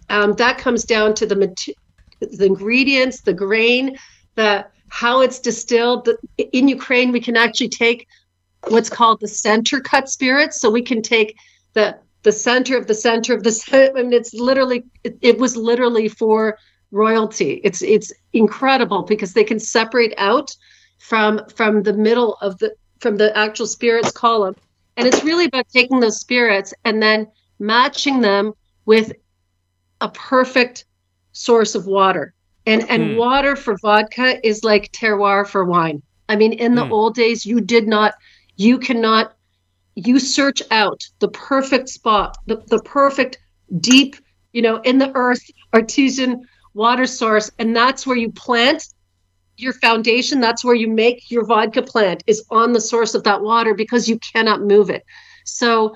um, 0.08 0.34
that 0.34 0.58
comes 0.58 0.84
down 0.84 1.14
to 1.14 1.26
the 1.26 1.36
mat- 1.36 1.66
the 2.20 2.46
ingredients, 2.46 3.22
the 3.22 3.32
grain, 3.32 3.96
the 4.34 4.66
how 4.88 5.20
it's 5.20 5.38
distilled. 5.38 6.08
In 6.38 6.68
Ukraine, 6.68 7.12
we 7.12 7.20
can 7.20 7.36
actually 7.36 7.68
take 7.68 8.06
what's 8.68 8.90
called 8.90 9.20
the 9.20 9.28
center 9.28 9.80
cut 9.80 10.08
spirits. 10.08 10.60
So 10.60 10.70
we 10.70 10.82
can 10.82 11.02
take 11.02 11.36
the 11.74 11.98
the 12.22 12.32
center 12.32 12.76
of 12.76 12.86
the 12.86 12.94
center 12.94 13.34
of 13.34 13.42
the 13.42 13.52
center. 13.52 13.92
I 13.98 14.02
mean, 14.02 14.12
it's 14.12 14.34
literally 14.34 14.84
it, 15.04 15.18
it 15.22 15.38
was 15.38 15.56
literally 15.56 16.08
for 16.08 16.58
royalty. 16.90 17.60
It's 17.64 17.82
it's 17.82 18.12
incredible 18.32 19.02
because 19.02 19.32
they 19.32 19.44
can 19.44 19.58
separate 19.58 20.14
out 20.18 20.54
from 20.98 21.40
from 21.48 21.82
the 21.82 21.94
middle 21.94 22.34
of 22.40 22.58
the 22.58 22.74
from 23.00 23.16
the 23.16 23.36
actual 23.36 23.66
spirits 23.66 24.12
column. 24.12 24.54
And 24.96 25.06
it's 25.06 25.24
really 25.24 25.46
about 25.46 25.68
taking 25.68 26.00
those 26.00 26.20
spirits 26.20 26.74
and 26.84 27.02
then 27.02 27.26
matching 27.58 28.20
them 28.20 28.52
with 28.84 29.12
a 30.00 30.08
perfect 30.10 30.84
source 31.32 31.74
of 31.74 31.86
water. 31.86 32.34
And 32.66 32.88
and 32.90 33.02
mm. 33.02 33.16
water 33.16 33.56
for 33.56 33.76
vodka 33.78 34.46
is 34.46 34.62
like 34.62 34.92
terroir 34.92 35.46
for 35.46 35.64
wine. 35.64 36.02
I 36.28 36.36
mean, 36.36 36.52
in 36.52 36.74
the 36.74 36.84
mm. 36.84 36.90
old 36.90 37.14
days, 37.14 37.44
you 37.44 37.60
did 37.60 37.88
not, 37.88 38.14
you 38.56 38.78
cannot, 38.78 39.34
you 39.94 40.18
search 40.18 40.62
out 40.70 41.02
the 41.18 41.28
perfect 41.28 41.88
spot, 41.88 42.36
the, 42.46 42.62
the 42.68 42.80
perfect 42.82 43.38
deep, 43.80 44.16
you 44.52 44.62
know, 44.62 44.76
in 44.82 44.98
the 44.98 45.10
earth 45.14 45.42
artesian 45.74 46.46
water 46.74 47.06
source, 47.06 47.50
and 47.58 47.74
that's 47.74 48.06
where 48.06 48.16
you 48.16 48.30
plant 48.30 48.88
your 49.60 49.74
foundation. 49.74 50.40
That's 50.40 50.64
where 50.64 50.74
you 50.74 50.88
make 50.88 51.30
your 51.30 51.44
vodka 51.44 51.82
plant 51.82 52.22
is 52.26 52.44
on 52.50 52.72
the 52.72 52.80
source 52.80 53.14
of 53.14 53.24
that 53.24 53.42
water 53.42 53.74
because 53.74 54.08
you 54.08 54.18
cannot 54.18 54.62
move 54.62 54.90
it. 54.90 55.04
So 55.44 55.94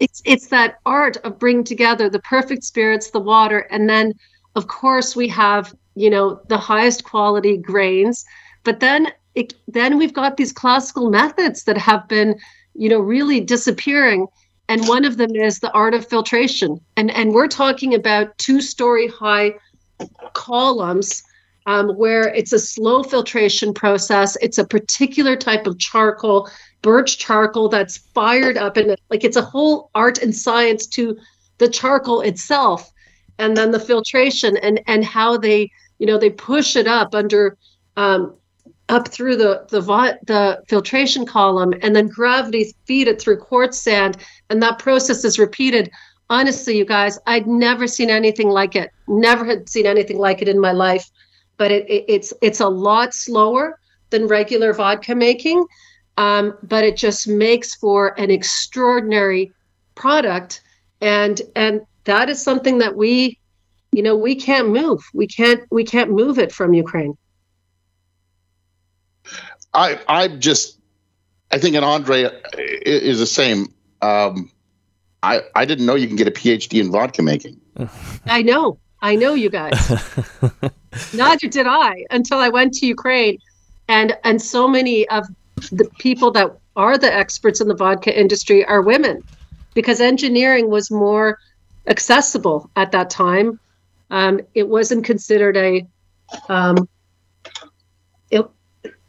it's 0.00 0.22
it's 0.24 0.46
that 0.48 0.78
art 0.86 1.18
of 1.18 1.38
bringing 1.38 1.64
together 1.64 2.08
the 2.08 2.20
perfect 2.20 2.64
spirits, 2.64 3.10
the 3.10 3.20
water, 3.20 3.60
and 3.70 3.88
then 3.88 4.14
of 4.54 4.66
course 4.68 5.14
we 5.14 5.28
have 5.28 5.74
you 5.94 6.10
know 6.10 6.40
the 6.48 6.58
highest 6.58 7.04
quality 7.04 7.56
grains 7.56 8.24
but 8.64 8.80
then 8.80 9.08
it, 9.34 9.54
then 9.66 9.98
we've 9.98 10.14
got 10.14 10.36
these 10.36 10.52
classical 10.52 11.10
methods 11.10 11.64
that 11.64 11.76
have 11.76 12.06
been 12.08 12.38
you 12.74 12.88
know 12.88 13.00
really 13.00 13.40
disappearing 13.40 14.26
and 14.68 14.86
one 14.86 15.04
of 15.04 15.16
them 15.16 15.34
is 15.34 15.58
the 15.58 15.72
art 15.72 15.94
of 15.94 16.06
filtration 16.06 16.78
and 16.96 17.10
and 17.10 17.32
we're 17.32 17.48
talking 17.48 17.94
about 17.94 18.36
two 18.38 18.60
story 18.60 19.08
high 19.08 19.52
columns 20.34 21.22
um, 21.68 21.90
where 21.90 22.34
it's 22.34 22.54
a 22.54 22.58
slow 22.58 23.02
filtration 23.02 23.74
process. 23.74 24.38
It's 24.40 24.56
a 24.56 24.66
particular 24.66 25.36
type 25.36 25.66
of 25.66 25.78
charcoal 25.78 26.48
birch 26.80 27.18
charcoal 27.18 27.68
that's 27.68 27.98
fired 27.98 28.56
up 28.56 28.78
and 28.78 28.96
like 29.10 29.22
it's 29.22 29.36
a 29.36 29.42
whole 29.42 29.90
art 29.94 30.22
and 30.22 30.34
science 30.34 30.86
to 30.86 31.18
the 31.58 31.68
charcoal 31.68 32.22
itself 32.22 32.90
and 33.38 33.54
then 33.54 33.70
the 33.70 33.80
filtration 33.80 34.56
and 34.58 34.80
and 34.86 35.04
how 35.04 35.36
they 35.36 35.70
you 35.98 36.06
know 36.06 36.16
they 36.16 36.30
push 36.30 36.74
it 36.74 36.86
up 36.86 37.14
under 37.14 37.58
um, 37.96 38.34
up 38.88 39.08
through 39.08 39.36
the 39.36 39.66
the 39.68 39.80
the 40.26 40.62
filtration 40.68 41.26
column 41.26 41.74
and 41.82 41.94
then 41.94 42.06
gravity 42.08 42.72
feed 42.86 43.08
it 43.08 43.20
through 43.20 43.36
quartz 43.36 43.76
sand 43.76 44.16
and 44.48 44.62
that 44.62 44.78
process 44.78 45.22
is 45.24 45.38
repeated. 45.38 45.90
Honestly 46.30 46.78
you 46.78 46.84
guys 46.86 47.18
i'd 47.26 47.46
never 47.46 47.86
seen 47.86 48.08
anything 48.08 48.48
like 48.48 48.74
it. 48.74 48.90
Never 49.06 49.44
had 49.44 49.68
seen 49.68 49.84
anything 49.84 50.16
like 50.16 50.40
it 50.40 50.48
in 50.48 50.58
my 50.58 50.72
life 50.72 51.10
but 51.58 51.70
it, 51.70 51.88
it 51.88 52.04
it's 52.08 52.32
it's 52.40 52.60
a 52.60 52.68
lot 52.68 53.12
slower 53.12 53.78
than 54.10 54.26
regular 54.26 54.72
vodka 54.72 55.14
making 55.14 55.64
um, 56.16 56.56
but 56.62 56.82
it 56.82 56.96
just 56.96 57.28
makes 57.28 57.74
for 57.74 58.18
an 58.18 58.30
extraordinary 58.30 59.52
product 59.94 60.62
and 61.00 61.42
and 61.54 61.82
that 62.04 62.30
is 62.30 62.42
something 62.42 62.78
that 62.78 62.96
we 62.96 63.38
you 63.92 64.02
know, 64.02 64.16
we 64.16 64.34
can't 64.34 64.68
move. 64.68 65.02
We 65.14 65.26
can't 65.26 65.62
we 65.70 65.84
can't 65.84 66.10
move 66.10 66.38
it 66.38 66.52
from 66.52 66.74
Ukraine. 66.74 67.16
I 69.74 69.98
I 70.08 70.28
just 70.28 70.78
I 71.50 71.58
think 71.58 71.74
an 71.76 71.84
Andre 71.84 72.30
is 72.56 73.18
the 73.18 73.26
same. 73.26 73.74
Um, 74.02 74.50
I 75.22 75.42
I 75.54 75.64
didn't 75.64 75.86
know 75.86 75.94
you 75.94 76.06
can 76.06 76.16
get 76.16 76.28
a 76.28 76.30
PhD 76.30 76.80
in 76.80 76.90
vodka 76.90 77.22
making. 77.22 77.60
I 78.26 78.42
know, 78.42 78.78
I 79.00 79.14
know, 79.14 79.34
you 79.34 79.50
guys. 79.50 79.72
Neither 81.14 81.48
did 81.48 81.66
I 81.66 82.04
until 82.10 82.38
I 82.38 82.48
went 82.48 82.74
to 82.74 82.86
Ukraine, 82.86 83.38
and 83.88 84.16
and 84.24 84.40
so 84.40 84.66
many 84.66 85.08
of 85.08 85.26
the 85.70 85.88
people 85.98 86.30
that 86.32 86.56
are 86.76 86.98
the 86.98 87.12
experts 87.12 87.60
in 87.60 87.68
the 87.68 87.74
vodka 87.74 88.18
industry 88.18 88.64
are 88.64 88.82
women, 88.82 89.22
because 89.74 90.00
engineering 90.00 90.68
was 90.70 90.90
more 90.90 91.38
accessible 91.86 92.70
at 92.76 92.92
that 92.92 93.10
time. 93.10 93.60
Um, 94.10 94.40
it 94.54 94.68
wasn't 94.68 95.04
considered 95.04 95.56
a 95.56 95.86
um, 96.48 96.88
it, 98.30 98.46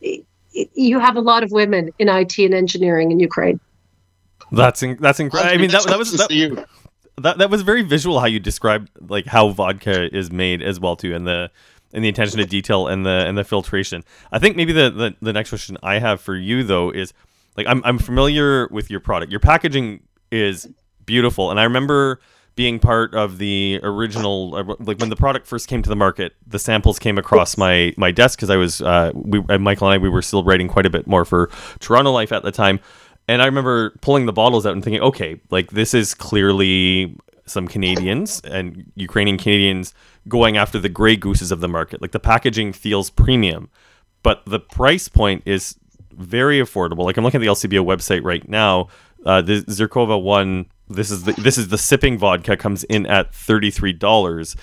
it, 0.02 0.26
you 0.74 1.00
have 1.00 1.16
a 1.16 1.22
lot 1.22 1.44
of 1.44 1.52
women 1.52 1.92
in 2.00 2.10
IT 2.10 2.38
and 2.40 2.54
engineering 2.54 3.12
in 3.12 3.20
Ukraine. 3.20 3.60
That's 4.52 4.82
in, 4.84 4.98
that's 5.00 5.20
incredible. 5.20 5.54
I 5.54 5.58
mean, 5.58 5.70
that, 5.72 5.86
that 5.86 5.98
was 5.98 6.12
that, 6.14 6.68
that, 7.20 7.38
that 7.38 7.50
was 7.50 7.62
very 7.62 7.82
visual 7.82 8.20
how 8.20 8.26
you 8.26 8.40
described 8.40 8.90
like 9.00 9.26
how 9.26 9.50
vodka 9.50 10.16
is 10.16 10.32
made 10.32 10.62
as 10.62 10.80
well 10.80 10.96
too, 10.96 11.14
and 11.14 11.28
the 11.28 11.52
and 11.94 12.04
the 12.04 12.10
attention 12.10 12.38
to 12.38 12.46
detail 12.46 12.88
and 12.88 13.06
the 13.06 13.26
and 13.28 13.38
the 13.38 13.44
filtration. 13.44 14.04
I 14.32 14.40
think 14.40 14.56
maybe 14.56 14.74
the, 14.74 14.90
the 14.90 15.16
the 15.22 15.34
next 15.34 15.50
question 15.50 15.78
I 15.84 16.00
have 16.00 16.22
for 16.22 16.36
you 16.36 16.64
though 16.64 16.92
is 16.92 17.14
like 17.58 17.68
I'm 17.68 17.82
I'm 17.84 17.98
familiar 17.98 18.68
with 18.68 18.90
your 18.90 19.00
product. 19.00 19.32
Your 19.32 19.40
packaging 19.40 20.02
is 20.32 20.68
beautiful, 21.06 21.52
and 21.52 21.60
I 21.60 21.64
remember 21.64 22.20
being 22.60 22.78
part 22.78 23.16
of 23.16 23.38
the 23.38 23.80
original 23.84 24.54
uh, 24.54 24.76
like 24.80 25.00
when 25.00 25.10
the 25.10 25.16
product 25.16 25.48
first 25.48 25.70
came 25.70 25.82
to 25.82 25.88
the 25.88 25.96
market 25.96 26.36
the 26.46 26.60
samples 26.60 27.00
came 27.00 27.18
across 27.18 27.56
my 27.56 27.94
my 27.96 28.12
desk 28.12 28.38
because 28.38 28.50
i 28.50 28.58
was 28.58 28.82
uh, 28.82 29.14
we 29.16 29.42
uh, 29.48 29.58
michael 29.58 29.88
and 29.88 29.94
i 29.94 29.98
we 29.98 30.10
were 30.10 30.22
still 30.22 30.44
writing 30.44 30.68
quite 30.68 30.86
a 30.86 30.90
bit 30.90 31.08
more 31.08 31.24
for 31.24 31.50
toronto 31.80 32.12
life 32.12 32.34
at 32.34 32.44
the 32.44 32.52
time 32.52 32.78
and 33.30 33.42
i 33.42 33.46
remember 33.46 33.92
pulling 34.02 34.26
the 34.26 34.34
bottles 34.34 34.66
out 34.66 34.74
and 34.74 34.84
thinking 34.84 35.02
okay 35.02 35.40
like 35.50 35.72
this 35.72 35.94
is 35.94 36.14
clearly 36.14 37.16
some 37.46 37.68
canadians 37.68 38.42
and 38.42 38.92
ukrainian 38.96 39.38
canadians 39.38 39.94
going 40.28 40.58
after 40.58 40.80
the 40.80 40.90
gray 40.90 41.16
gooses 41.16 41.52
of 41.52 41.60
the 41.62 41.68
market 41.68 42.02
like 42.02 42.12
the 42.12 42.20
packaging 42.20 42.74
feels 42.74 43.10
premium 43.10 43.70
but 44.24 44.46
the 44.46 44.60
price 44.60 45.08
point 45.08 45.42
is 45.46 45.76
very 46.12 46.60
affordable 46.60 47.06
like 47.06 47.18
i'm 47.18 47.24
looking 47.24 47.42
at 47.42 47.46
the 47.46 47.52
lcbo 47.68 47.86
website 47.86 48.24
right 48.24 48.48
now 48.50 48.88
uh, 49.26 49.42
the 49.42 49.62
zirkova 49.64 50.22
one 50.22 50.66
this 50.90 51.12
is 51.12 51.24
the 51.24 51.34
this 51.34 51.58
is 51.58 51.68
the 51.68 51.78
sipping 51.78 52.18
vodka 52.18 52.58
comes 52.58 52.84
in 52.86 53.06
at 53.06 53.34
thirty 53.34 53.70
three 53.70 53.94
dollars. 53.94 54.56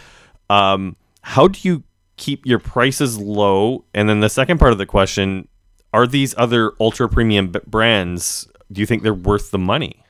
Um, 0.51 0.97
how 1.23 1.49
do 1.49 1.61
you 1.63 1.85
keep 2.17 2.45
your 2.45 2.59
prices 2.59 3.19
low? 3.19 3.85
And 3.95 4.09
then 4.09 4.21
the 4.21 4.29
second 4.29 4.59
part 4.59 4.73
of 4.73 4.79
the 4.79 4.87
question: 4.87 5.49
Are 5.93 6.07
these 6.07 6.35
other 6.37 6.73
ultra 6.81 7.09
premium 7.09 7.49
b- 7.49 7.61
brands? 7.67 8.49
Do 8.73 8.81
you 8.81 8.87
think 8.87 9.03
they're 9.03 9.15
worth 9.15 9.51
the 9.51 9.59
money? 9.59 10.03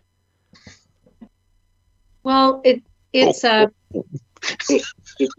Well, 2.22 2.60
it 2.64 2.82
it's 3.12 3.44
uh, 3.44 3.66
it, 4.68 4.84
it, 5.18 5.30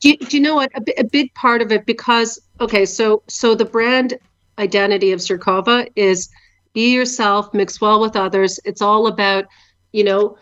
do, 0.00 0.16
do 0.16 0.36
you 0.36 0.42
know 0.42 0.56
what 0.56 0.70
a, 0.74 1.00
a 1.00 1.04
big 1.04 1.32
part 1.34 1.62
of 1.62 1.72
it 1.72 1.86
because 1.86 2.40
okay 2.60 2.84
so 2.84 3.22
so 3.28 3.54
the 3.54 3.64
brand 3.64 4.18
identity 4.58 5.12
of 5.12 5.20
Zirkova 5.20 5.88
is 5.96 6.28
be 6.72 6.92
yourself, 6.92 7.52
mix 7.54 7.80
well 7.80 8.00
with 8.00 8.16
others. 8.16 8.60
It's 8.64 8.82
all 8.82 9.06
about 9.06 9.46
you 9.96 10.04
know, 10.04 10.36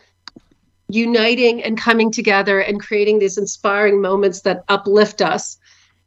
uniting 0.88 1.62
and 1.62 1.78
coming 1.78 2.10
together 2.10 2.58
and 2.58 2.80
creating 2.80 3.20
these 3.20 3.38
inspiring 3.38 4.00
moments 4.00 4.40
that 4.40 4.64
uplift 4.68 5.22
us. 5.22 5.56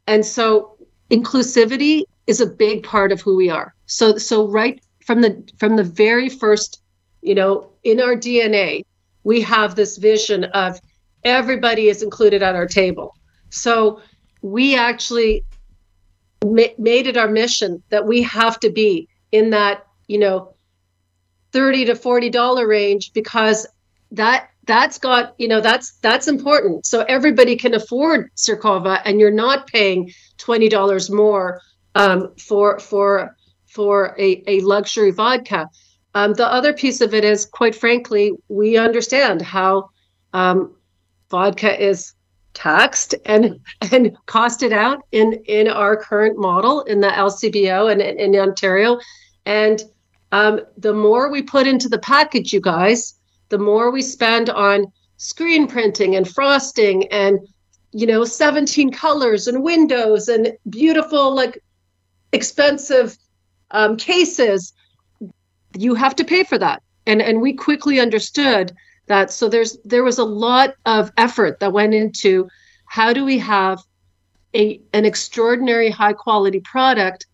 And 0.06 0.24
so 0.24 0.76
inclusivity 1.10 2.02
is 2.26 2.42
a 2.42 2.46
big 2.46 2.82
part 2.82 3.10
of 3.10 3.22
who 3.22 3.36
we 3.36 3.48
are. 3.48 3.74
So 3.86 4.18
so 4.18 4.46
right 4.46 4.80
from 5.08 5.22
the 5.22 5.42
from 5.58 5.76
the 5.76 5.84
very 5.84 6.28
first, 6.28 6.82
you 7.22 7.34
know, 7.34 7.70
in 7.82 7.98
our 7.98 8.14
DNA, 8.14 8.84
we 9.24 9.40
have 9.40 9.74
this 9.74 9.96
vision 9.96 10.44
of 10.44 10.78
everybody 11.24 11.88
is 11.88 12.02
included 12.02 12.42
at 12.42 12.54
our 12.54 12.66
table. 12.66 13.16
So 13.48 14.02
we 14.42 14.76
actually 14.76 15.46
ma- 16.44 16.76
made 16.76 17.06
it 17.06 17.16
our 17.16 17.26
mission 17.26 17.82
that 17.88 18.04
we 18.04 18.20
have 18.20 18.60
to 18.60 18.68
be 18.68 19.08
in 19.32 19.48
that, 19.48 19.86
you 20.08 20.18
know, 20.18 20.52
30 21.52 21.86
to 21.86 21.94
40 21.94 22.28
dollar 22.28 22.68
range 22.68 23.14
because 23.14 23.66
that 24.12 24.50
that's 24.66 24.98
got 24.98 25.34
you 25.38 25.48
know 25.48 25.62
that's 25.62 25.92
that's 26.02 26.28
important 26.28 26.84
so 26.84 27.00
everybody 27.08 27.56
can 27.56 27.72
afford 27.72 28.30
Zirkova 28.36 29.00
and 29.06 29.18
you're 29.18 29.30
not 29.30 29.68
paying 29.68 30.12
$20 30.36 31.10
more 31.10 31.62
um, 31.94 32.34
for 32.36 32.78
for 32.78 33.37
for 33.78 34.16
a, 34.18 34.42
a 34.48 34.60
luxury 34.62 35.12
vodka. 35.12 35.70
Um, 36.16 36.32
the 36.34 36.52
other 36.52 36.72
piece 36.72 37.00
of 37.00 37.14
it 37.14 37.24
is 37.24 37.46
quite 37.46 37.76
frankly 37.76 38.32
we 38.48 38.76
understand 38.76 39.40
how 39.40 39.90
um, 40.32 40.74
vodka 41.30 41.80
is 41.80 42.12
taxed 42.54 43.14
and 43.24 43.60
and 43.92 44.16
costed 44.26 44.72
out 44.72 45.04
in 45.12 45.34
in 45.46 45.68
our 45.68 45.96
current 45.96 46.36
model 46.36 46.80
in 46.92 47.00
the 47.00 47.06
LCBO 47.06 47.92
and 47.92 48.02
in, 48.02 48.34
Ontario. 48.34 48.98
And 49.46 49.80
um, 50.32 50.62
the 50.76 50.92
more 50.92 51.30
we 51.30 51.42
put 51.42 51.68
into 51.68 51.88
the 51.88 52.00
package, 52.00 52.52
you 52.52 52.60
guys, 52.60 53.14
the 53.48 53.58
more 53.58 53.92
we 53.92 54.02
spend 54.02 54.50
on 54.50 54.86
screen 55.18 55.68
printing 55.68 56.16
and 56.16 56.28
frosting 56.28 57.06
and 57.12 57.38
you 57.92 58.08
know 58.08 58.24
17 58.24 58.90
colors 58.90 59.46
and 59.46 59.62
windows 59.62 60.26
and 60.26 60.52
beautiful 60.68 61.32
like 61.32 61.62
expensive 62.32 63.16
um, 63.70 63.96
cases 63.96 64.72
you 65.76 65.94
have 65.94 66.16
to 66.16 66.24
pay 66.24 66.44
for 66.44 66.58
that 66.58 66.82
and 67.06 67.20
and 67.20 67.40
we 67.40 67.52
quickly 67.52 68.00
understood 68.00 68.72
that 69.06 69.30
so 69.30 69.48
there's 69.48 69.78
there 69.84 70.04
was 70.04 70.18
a 70.18 70.24
lot 70.24 70.74
of 70.86 71.10
effort 71.16 71.60
that 71.60 71.72
went 71.72 71.94
into 71.94 72.48
how 72.86 73.12
do 73.12 73.24
we 73.24 73.38
have 73.38 73.82
a 74.54 74.80
an 74.92 75.04
extraordinary 75.04 75.90
high 75.90 76.12
quality 76.12 76.60
product 76.60 77.26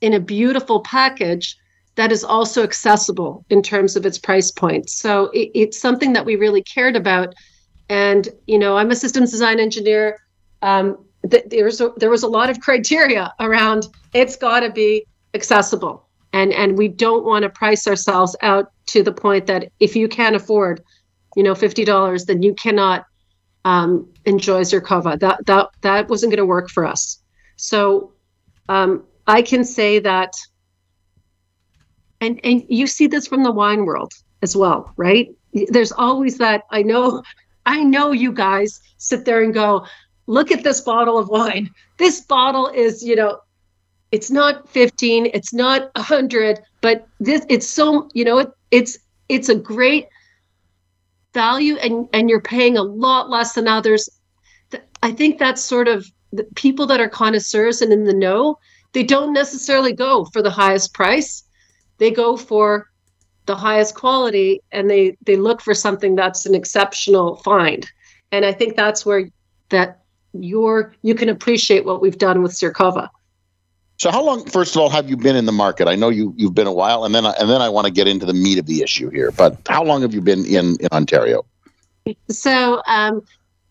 in 0.00 0.14
a 0.14 0.20
beautiful 0.20 0.80
package 0.80 1.56
that 1.96 2.10
is 2.10 2.24
also 2.24 2.62
accessible 2.62 3.44
in 3.50 3.62
terms 3.62 3.96
of 3.96 4.04
its 4.04 4.18
price 4.18 4.50
point. 4.50 4.90
So 4.90 5.26
it, 5.26 5.50
it's 5.54 5.78
something 5.78 6.12
that 6.14 6.24
we 6.24 6.36
really 6.36 6.62
cared 6.62 6.96
about. 6.96 7.34
And 7.88 8.28
you 8.46 8.58
know, 8.58 8.76
I'm 8.76 8.90
a 8.90 8.96
systems 8.96 9.30
design 9.30 9.60
engineer. 9.60 10.18
Um, 10.62 11.04
th- 11.30 11.44
a, 11.44 11.92
there 11.96 12.10
was 12.10 12.22
a 12.22 12.28
lot 12.28 12.50
of 12.50 12.60
criteria 12.60 13.32
around 13.40 13.86
it's 14.12 14.36
got 14.36 14.60
to 14.60 14.70
be 14.70 15.06
accessible, 15.34 16.06
and 16.32 16.52
and 16.52 16.78
we 16.78 16.88
don't 16.88 17.24
want 17.24 17.42
to 17.42 17.50
price 17.50 17.86
ourselves 17.86 18.36
out 18.42 18.72
to 18.86 19.02
the 19.02 19.12
point 19.12 19.46
that 19.46 19.70
if 19.80 19.96
you 19.96 20.08
can't 20.08 20.36
afford, 20.36 20.82
you 21.36 21.42
know, 21.42 21.54
fifty 21.54 21.84
dollars, 21.84 22.26
then 22.26 22.42
you 22.42 22.54
cannot 22.54 23.04
um, 23.64 24.08
enjoy 24.24 24.62
Zirkova. 24.62 25.18
That 25.18 25.44
that 25.46 25.68
that 25.82 26.08
wasn't 26.08 26.30
going 26.30 26.38
to 26.38 26.46
work 26.46 26.70
for 26.70 26.86
us. 26.86 27.20
So 27.56 28.12
um, 28.68 29.04
I 29.26 29.42
can 29.42 29.64
say 29.64 29.98
that 30.00 30.32
and 32.24 32.40
and 32.44 32.64
you 32.68 32.86
see 32.86 33.06
this 33.06 33.26
from 33.26 33.42
the 33.42 33.52
wine 33.52 33.84
world 33.84 34.12
as 34.42 34.56
well 34.56 34.92
right 34.96 35.28
there's 35.68 35.92
always 35.92 36.38
that 36.38 36.62
i 36.70 36.82
know 36.82 37.22
i 37.66 37.82
know 37.82 38.12
you 38.12 38.32
guys 38.32 38.80
sit 38.98 39.24
there 39.24 39.42
and 39.42 39.54
go 39.54 39.86
look 40.26 40.50
at 40.50 40.64
this 40.64 40.80
bottle 40.80 41.18
of 41.18 41.28
wine 41.28 41.70
this 41.98 42.20
bottle 42.22 42.68
is 42.68 43.02
you 43.02 43.16
know 43.16 43.38
it's 44.14 44.30
not 44.30 44.68
15 44.68 45.26
it's 45.34 45.52
not 45.52 45.90
100 45.96 46.60
but 46.80 47.06
this 47.20 47.44
it's 47.48 47.68
so 47.68 48.08
you 48.14 48.24
know 48.24 48.38
it, 48.38 48.50
it's 48.70 48.98
it's 49.28 49.48
a 49.48 49.54
great 49.54 50.06
value 51.34 51.76
and 51.76 52.08
and 52.12 52.30
you're 52.30 52.40
paying 52.40 52.78
a 52.78 52.82
lot 52.82 53.28
less 53.28 53.52
than 53.52 53.68
others. 53.68 54.08
I 55.02 55.12
think 55.12 55.38
that's 55.38 55.62
sort 55.62 55.88
of 55.88 56.06
the 56.32 56.44
people 56.54 56.86
that 56.86 57.00
are 57.00 57.08
connoisseurs 57.08 57.82
and 57.82 57.92
in 57.92 58.04
the 58.04 58.14
know 58.14 58.58
they 58.92 59.02
don't 59.02 59.32
necessarily 59.32 59.92
go 59.92 60.24
for 60.26 60.40
the 60.40 60.50
highest 60.50 60.94
price. 60.94 61.42
They 61.98 62.10
go 62.10 62.36
for 62.36 62.88
the 63.46 63.56
highest 63.56 63.94
quality 63.94 64.62
and 64.72 64.88
they 64.88 65.16
they 65.26 65.36
look 65.36 65.60
for 65.60 65.74
something 65.74 66.14
that's 66.14 66.46
an 66.46 66.54
exceptional 66.54 67.36
find. 67.36 67.86
And 68.32 68.44
i 68.44 68.52
think 68.52 68.76
that's 68.76 69.04
where 69.04 69.28
that 69.68 70.00
you're 70.32 70.94
you 71.02 71.14
can 71.14 71.28
appreciate 71.28 71.84
what 71.84 72.00
we've 72.00 72.18
done 72.18 72.42
with 72.42 72.52
Zirkova. 72.52 73.08
So 73.96 74.10
how 74.10 74.24
long 74.24 74.44
first 74.46 74.74
of 74.74 74.82
all 74.82 74.88
have 74.90 75.08
you 75.08 75.16
been 75.16 75.36
in 75.36 75.44
the 75.46 75.52
market? 75.52 75.86
I 75.88 75.94
know 75.94 76.08
you 76.08 76.34
you've 76.36 76.54
been 76.54 76.66
a 76.66 76.72
while 76.72 77.04
and 77.04 77.14
then 77.14 77.24
I, 77.24 77.32
and 77.32 77.48
then 77.48 77.62
I 77.62 77.68
want 77.68 77.86
to 77.86 77.92
get 77.92 78.08
into 78.08 78.26
the 78.26 78.34
meat 78.34 78.58
of 78.58 78.66
the 78.66 78.82
issue 78.82 79.08
here. 79.10 79.30
But 79.30 79.56
how 79.68 79.84
long 79.84 80.02
have 80.02 80.12
you 80.12 80.20
been 80.20 80.44
in 80.44 80.76
in 80.80 80.88
Ontario? 80.92 81.44
So 82.28 82.82
um, 82.86 83.22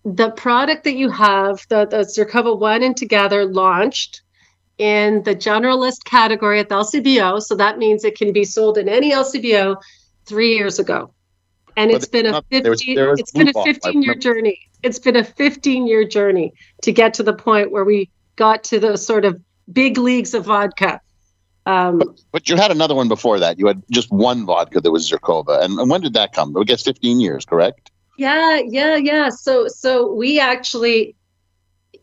the 0.06 0.32
product 0.32 0.86
that 0.86 0.96
you 0.96 1.10
have, 1.10 1.66
the 1.70 1.86
the 1.86 1.98
Zirkova 2.00 2.58
one 2.58 2.84
and 2.84 2.96
together 2.96 3.46
launched 3.46 4.22
in 4.78 5.22
the 5.24 5.36
generalist 5.36 6.04
category 6.06 6.60
at 6.60 6.70
the 6.70 6.76
LCBO. 6.76 7.42
So 7.42 7.56
that 7.56 7.78
means 7.78 8.04
it 8.04 8.18
can 8.18 8.34
be 8.34 8.44
sold 8.44 8.78
in 8.78 8.90
any 8.90 9.12
LCBO 9.12 9.78
three 10.26 10.56
years 10.56 10.80
ago. 10.80 11.14
and 11.76 11.90
But 11.92 11.98
it's 11.98 12.08
been 12.08 12.26
a 12.28 12.32
not- 12.32 12.46
there 12.50 12.70
was- 12.70 12.82
15 12.82 12.96
there 12.96 13.10
was 13.10 13.20
it's 13.20 13.32
been 13.32 13.42
a 13.50 13.52
blue 13.52 13.54
ball, 13.54 13.66
15 13.66 14.02
year 14.04 14.16
journey 14.16 14.60
it's 14.84 15.00
been 15.00 15.16
a 15.16 15.24
15 15.24 15.88
year 15.88 16.04
journey 16.06 16.54
to 16.82 16.92
get 16.92 17.14
to 17.16 17.24
the 17.24 17.34
point 17.34 17.72
where 17.72 17.84
we 17.86 18.10
got 18.36 18.64
to 18.66 18.80
the 18.80 18.98
sort 18.98 19.26
of 19.26 19.40
big 19.72 19.98
leagues 19.98 20.34
of 20.34 20.46
vodka 20.46 21.00
um, 21.66 22.02
But 22.32 22.50
you 22.50 22.58
had 22.58 22.72
another 22.72 22.94
one 22.94 23.08
before 23.08 23.40
that. 23.40 23.58
You 23.58 23.68
had 23.68 23.82
just 23.90 24.12
one 24.12 24.46
vodka 24.46 24.82
that 24.82 24.92
was 24.92 25.10
Zirkova. 25.10 25.64
And, 25.64 25.80
and 25.80 25.90
when 25.90 26.02
did 26.02 26.14
that 26.16 26.34
come? 26.34 26.58
I 26.58 26.64
guess 26.66 26.84
15 26.84 27.22
years, 27.22 27.46
correct? 27.46 27.90
yeah 28.20 28.60
yeah 28.68 28.96
yeah 28.96 29.28
so 29.30 29.68
so 29.68 30.14
we 30.14 30.40
actually 30.40 31.16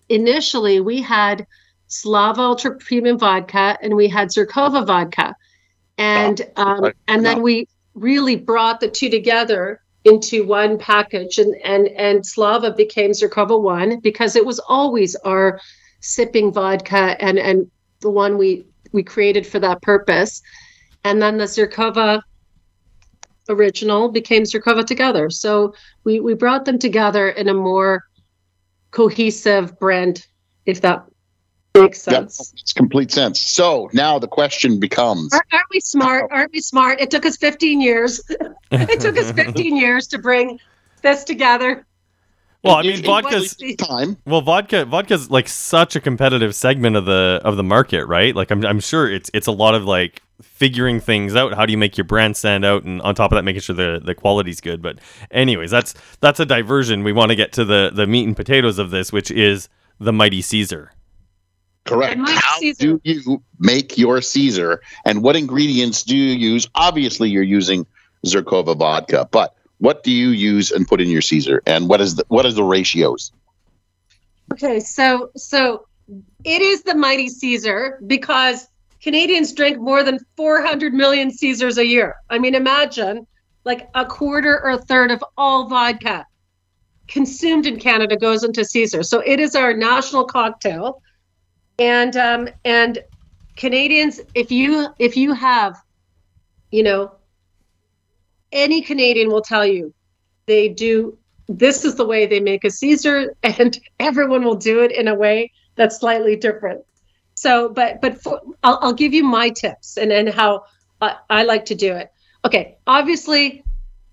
initially 0.08 0.80
we 0.80 1.00
had 1.00 1.46
slava 1.86 2.40
ultra 2.42 2.74
premium 2.76 3.16
vodka 3.16 3.78
and 3.80 3.94
we 3.94 4.08
had 4.08 4.28
zirkova 4.28 4.84
vodka 4.84 5.36
and 5.98 6.42
um, 6.56 6.80
right. 6.80 6.96
and 7.06 7.24
then 7.24 7.36
No. 7.36 7.42
we 7.42 7.68
really 7.94 8.34
brought 8.34 8.80
the 8.80 8.88
two 8.88 9.08
together 9.08 9.80
into 10.04 10.44
one 10.44 10.78
package 10.78 11.38
and 11.38 11.54
and 11.64 11.86
and 11.88 12.26
slava 12.26 12.72
became 12.72 13.12
zirkova 13.12 13.60
one 13.62 14.00
because 14.00 14.34
it 14.34 14.44
was 14.44 14.58
always 14.58 15.14
our 15.16 15.60
sipping 16.00 16.52
vodka 16.52 17.16
and 17.22 17.38
and 17.38 17.70
the 18.00 18.10
one 18.10 18.38
we 18.38 18.64
we 18.92 19.02
created 19.02 19.46
for 19.46 19.58
that 19.58 19.80
purpose 19.82 20.42
and 21.04 21.20
then 21.20 21.38
the 21.38 21.44
zirkova 21.44 22.22
original 23.48 24.08
became 24.08 24.44
zirkova 24.44 24.84
together 24.84 25.30
so 25.30 25.74
we 26.04 26.20
we 26.20 26.34
brought 26.34 26.64
them 26.64 26.78
together 26.78 27.28
in 27.28 27.48
a 27.48 27.54
more 27.54 28.04
cohesive 28.90 29.78
brand 29.78 30.26
if 30.66 30.80
that 30.80 31.04
makes 31.74 32.06
Yeah, 32.06 32.20
sense 32.20 32.52
it's 32.56 32.72
complete 32.72 33.10
sense. 33.10 33.40
So 33.40 33.88
now 33.92 34.18
the 34.18 34.28
question 34.28 34.80
becomes 34.80 35.32
Aren't, 35.32 35.46
aren't 35.52 35.66
we 35.72 35.80
smart? 35.80 36.30
Aren't 36.32 36.52
we 36.52 36.60
smart? 36.60 37.00
It 37.00 37.10
took 37.10 37.24
us 37.24 37.36
15 37.36 37.80
years. 37.80 38.20
it 38.70 39.00
took 39.00 39.16
us 39.16 39.30
15 39.44 39.76
years 39.76 40.06
to 40.08 40.18
bring 40.18 40.58
this 41.02 41.24
together. 41.24 41.86
Well, 42.62 42.76
I 42.76 42.82
mean, 42.82 42.92
it- 42.92 43.04
vodka's 43.06 43.56
time. 43.78 44.16
well, 44.26 44.42
vodka 44.42 44.84
vodka's 44.84 45.30
like 45.30 45.48
such 45.48 45.96
a 45.96 46.00
competitive 46.00 46.54
segment 46.54 46.96
of 46.96 47.06
the 47.06 47.40
of 47.44 47.56
the 47.56 47.62
market, 47.62 48.04
right? 48.06 48.34
Like 48.36 48.50
I'm 48.50 48.64
I'm 48.66 48.80
sure 48.80 49.10
it's 49.10 49.30
it's 49.32 49.46
a 49.46 49.52
lot 49.52 49.74
of 49.74 49.84
like 49.84 50.22
figuring 50.42 51.00
things 51.00 51.34
out. 51.36 51.54
How 51.54 51.64
do 51.64 51.72
you 51.72 51.78
make 51.78 51.96
your 51.96 52.04
brand 52.04 52.36
stand 52.36 52.64
out, 52.64 52.84
and 52.84 53.00
on 53.02 53.14
top 53.14 53.32
of 53.32 53.36
that, 53.36 53.44
making 53.44 53.62
sure 53.62 53.74
the 53.74 54.00
the 54.04 54.14
quality's 54.14 54.60
good. 54.60 54.82
But 54.82 54.98
anyways, 55.30 55.70
that's 55.70 55.94
that's 56.20 56.38
a 56.40 56.44
diversion. 56.46 57.02
We 57.02 57.12
want 57.12 57.30
to 57.30 57.36
get 57.36 57.52
to 57.52 57.64
the 57.64 57.90
the 57.94 58.06
meat 58.06 58.26
and 58.26 58.36
potatoes 58.36 58.78
of 58.78 58.90
this, 58.90 59.10
which 59.12 59.30
is 59.30 59.68
the 59.98 60.12
mighty 60.12 60.42
Caesar. 60.42 60.92
Correct. 61.86 62.18
And 62.18 62.28
How 62.28 62.58
Caesar- 62.58 62.98
do 62.98 63.00
you 63.04 63.42
make 63.58 63.96
your 63.96 64.20
Caesar? 64.20 64.82
And 65.06 65.22
what 65.22 65.34
ingredients 65.34 66.02
do 66.02 66.14
you 66.14 66.34
use? 66.36 66.68
Obviously, 66.74 67.30
you're 67.30 67.42
using 67.42 67.86
Zirkova 68.26 68.76
vodka, 68.76 69.26
but 69.30 69.54
what 69.80 70.02
do 70.02 70.12
you 70.12 70.28
use 70.28 70.70
and 70.70 70.86
put 70.86 71.00
in 71.00 71.08
your 71.08 71.22
Caesar? 71.22 71.62
And 71.66 71.88
what 71.88 72.00
is 72.00 72.14
the 72.14 72.24
what 72.28 72.46
is 72.46 72.54
the 72.54 72.62
ratios? 72.62 73.32
Okay, 74.52 74.78
so 74.78 75.30
so 75.36 75.86
it 76.44 76.62
is 76.62 76.82
the 76.82 76.94
mighty 76.94 77.28
Caesar 77.28 77.98
because 78.06 78.68
Canadians 79.02 79.52
drink 79.52 79.78
more 79.78 80.02
than 80.02 80.18
400 80.36 80.92
million 80.92 81.30
Caesars 81.30 81.78
a 81.78 81.86
year. 81.86 82.16
I 82.28 82.38
mean, 82.38 82.54
imagine 82.54 83.26
like 83.64 83.88
a 83.94 84.04
quarter 84.04 84.60
or 84.62 84.70
a 84.70 84.78
third 84.78 85.10
of 85.10 85.24
all 85.36 85.68
vodka 85.68 86.26
consumed 87.08 87.66
in 87.66 87.78
Canada 87.78 88.16
goes 88.16 88.44
into 88.44 88.64
Caesar. 88.64 89.02
So 89.02 89.20
it 89.20 89.40
is 89.40 89.54
our 89.54 89.72
national 89.72 90.24
cocktail, 90.24 91.02
and 91.78 92.14
um, 92.16 92.48
and 92.66 92.98
Canadians, 93.56 94.20
if 94.34 94.52
you 94.52 94.88
if 94.98 95.16
you 95.16 95.32
have, 95.32 95.76
you 96.70 96.82
know, 96.82 97.12
any 98.52 98.82
Canadian 98.82 99.28
will 99.28 99.42
tell 99.42 99.66
you 99.66 99.94
they 100.46 100.68
do 100.68 101.16
this 101.48 101.84
is 101.84 101.96
the 101.96 102.06
way 102.06 102.26
they 102.26 102.40
make 102.40 102.64
a 102.64 102.70
Caesar, 102.70 103.34
and 103.42 103.78
everyone 103.98 104.44
will 104.44 104.56
do 104.56 104.82
it 104.82 104.92
in 104.92 105.08
a 105.08 105.14
way 105.14 105.52
that's 105.74 105.98
slightly 105.98 106.36
different. 106.36 106.84
So, 107.34 107.68
but 107.68 108.00
but 108.00 108.22
for, 108.22 108.40
I'll, 108.62 108.78
I'll 108.82 108.92
give 108.92 109.14
you 109.14 109.24
my 109.24 109.50
tips 109.50 109.96
and 109.96 110.12
and 110.12 110.28
how 110.28 110.64
I, 111.00 111.16
I 111.28 111.42
like 111.44 111.66
to 111.66 111.74
do 111.74 111.94
it. 111.94 112.12
Okay, 112.44 112.76
obviously, 112.86 113.64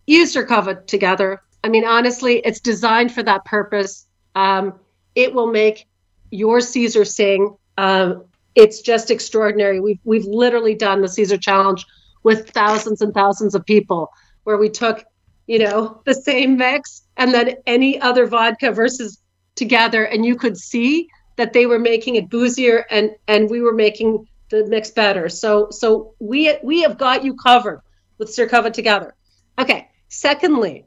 use 0.06 0.34
your 0.34 0.45
cover 0.45 0.76
together. 0.76 1.41
I 1.63 1.69
mean, 1.69 1.86
honestly, 1.86 2.38
it's 2.39 2.60
designed 2.60 3.12
for 3.12 3.23
that 3.23 3.45
purpose. 3.45 4.08
Um, 4.36 4.80
it 5.15 5.34
will 5.34 5.52
make 5.52 5.88
your 6.32 6.62
Caesar 6.62 7.06
sing. 7.06 7.56
Um, 7.78 8.26
it's 8.56 8.82
just 8.82 9.12
extraordinary. 9.12 9.80
We've 9.80 10.00
we've 10.04 10.26
literally 10.26 10.76
done 10.76 11.02
the 11.02 11.10
Caesar 11.10 11.38
challenge 11.38 11.86
with 12.23 12.50
thousands 12.50 13.02
and 13.02 13.13
thousands 13.13 13.56
of 13.56 13.65
people, 13.65 14.12
where 14.48 14.58
we 14.58 14.70
took 14.70 15.04
you 15.46 15.60
know 15.60 16.02
the 16.06 16.14
same 16.14 16.56
mix 16.56 17.02
and 17.18 17.34
then 17.34 17.56
any 17.66 18.00
other 18.00 18.26
vodka 18.26 18.72
versus 18.72 19.22
together. 19.56 20.06
And 20.06 20.26
you 20.26 20.38
could 20.38 20.58
see 20.58 21.10
that 21.36 21.52
they 21.52 21.66
were 21.66 21.80
making 21.80 22.16
it 22.16 22.30
boozier 22.30 22.86
and 22.90 23.12
and 23.28 23.50
we 23.50 23.60
were 23.60 23.74
making 23.74 24.26
the 24.50 24.66
mix 24.68 24.90
better. 24.92 25.28
So 25.28 25.68
so 25.72 26.14
we 26.20 26.58
we 26.64 26.84
have 26.84 26.98
got 26.98 27.26
you 27.26 27.36
covered 27.36 27.82
with 28.18 28.30
Zirkova 28.30 28.72
together. 28.72 29.16
Okay. 29.60 29.90
Secondly 30.08 30.86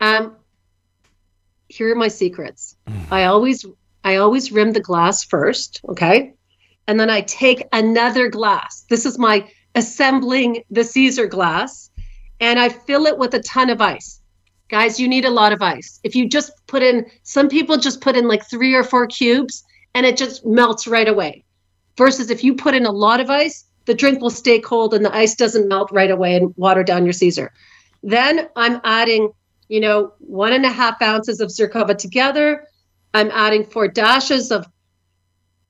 um 0.00 0.36
here 1.68 1.92
are 1.92 1.96
my 2.06 2.08
secrets. 2.08 2.74
I 3.10 3.24
always 3.24 3.66
i 4.02 4.16
always 4.16 4.50
rim 4.50 4.72
the 4.72 4.80
glass 4.80 5.24
first 5.24 5.82
okay? 5.90 6.32
And 6.86 6.98
then 6.98 7.10
i 7.10 7.20
take 7.20 7.66
another 7.70 8.30
glass. 8.30 8.86
This 8.88 9.04
is 9.04 9.18
my 9.18 9.46
assembling 9.74 10.64
the 10.70 10.84
caesar 10.84 11.26
glass 11.26 11.90
and 12.40 12.58
I 12.58 12.68
fill 12.68 13.06
it 13.06 13.18
with 13.18 13.34
a 13.34 13.40
ton 13.40 13.70
of 13.70 13.80
ice. 13.80 14.20
Guys, 14.68 14.98
you 14.98 15.08
need 15.08 15.24
a 15.24 15.30
lot 15.30 15.52
of 15.52 15.62
ice. 15.62 16.00
If 16.02 16.16
you 16.16 16.28
just 16.28 16.52
put 16.66 16.82
in, 16.82 17.06
some 17.22 17.48
people 17.48 17.76
just 17.76 18.00
put 18.00 18.16
in 18.16 18.26
like 18.26 18.48
three 18.48 18.74
or 18.74 18.82
four 18.82 19.06
cubes 19.06 19.64
and 19.94 20.04
it 20.06 20.16
just 20.16 20.44
melts 20.44 20.86
right 20.86 21.08
away. 21.08 21.44
Versus 21.96 22.30
if 22.30 22.42
you 22.42 22.54
put 22.54 22.74
in 22.74 22.86
a 22.86 22.90
lot 22.90 23.20
of 23.20 23.30
ice, 23.30 23.66
the 23.84 23.94
drink 23.94 24.20
will 24.20 24.30
stay 24.30 24.58
cold 24.58 24.94
and 24.94 25.04
the 25.04 25.14
ice 25.14 25.34
doesn't 25.34 25.68
melt 25.68 25.90
right 25.92 26.10
away 26.10 26.36
and 26.36 26.54
water 26.56 26.82
down 26.82 27.04
your 27.04 27.12
Caesar. 27.12 27.52
Then 28.02 28.48
I'm 28.56 28.80
adding, 28.84 29.30
you 29.68 29.80
know, 29.80 30.14
one 30.18 30.52
and 30.52 30.64
a 30.64 30.70
half 30.70 31.00
ounces 31.02 31.40
of 31.40 31.50
Zirkova 31.50 31.96
together. 31.96 32.66
I'm 33.12 33.30
adding 33.30 33.64
four 33.64 33.86
dashes 33.86 34.50
of 34.50 34.66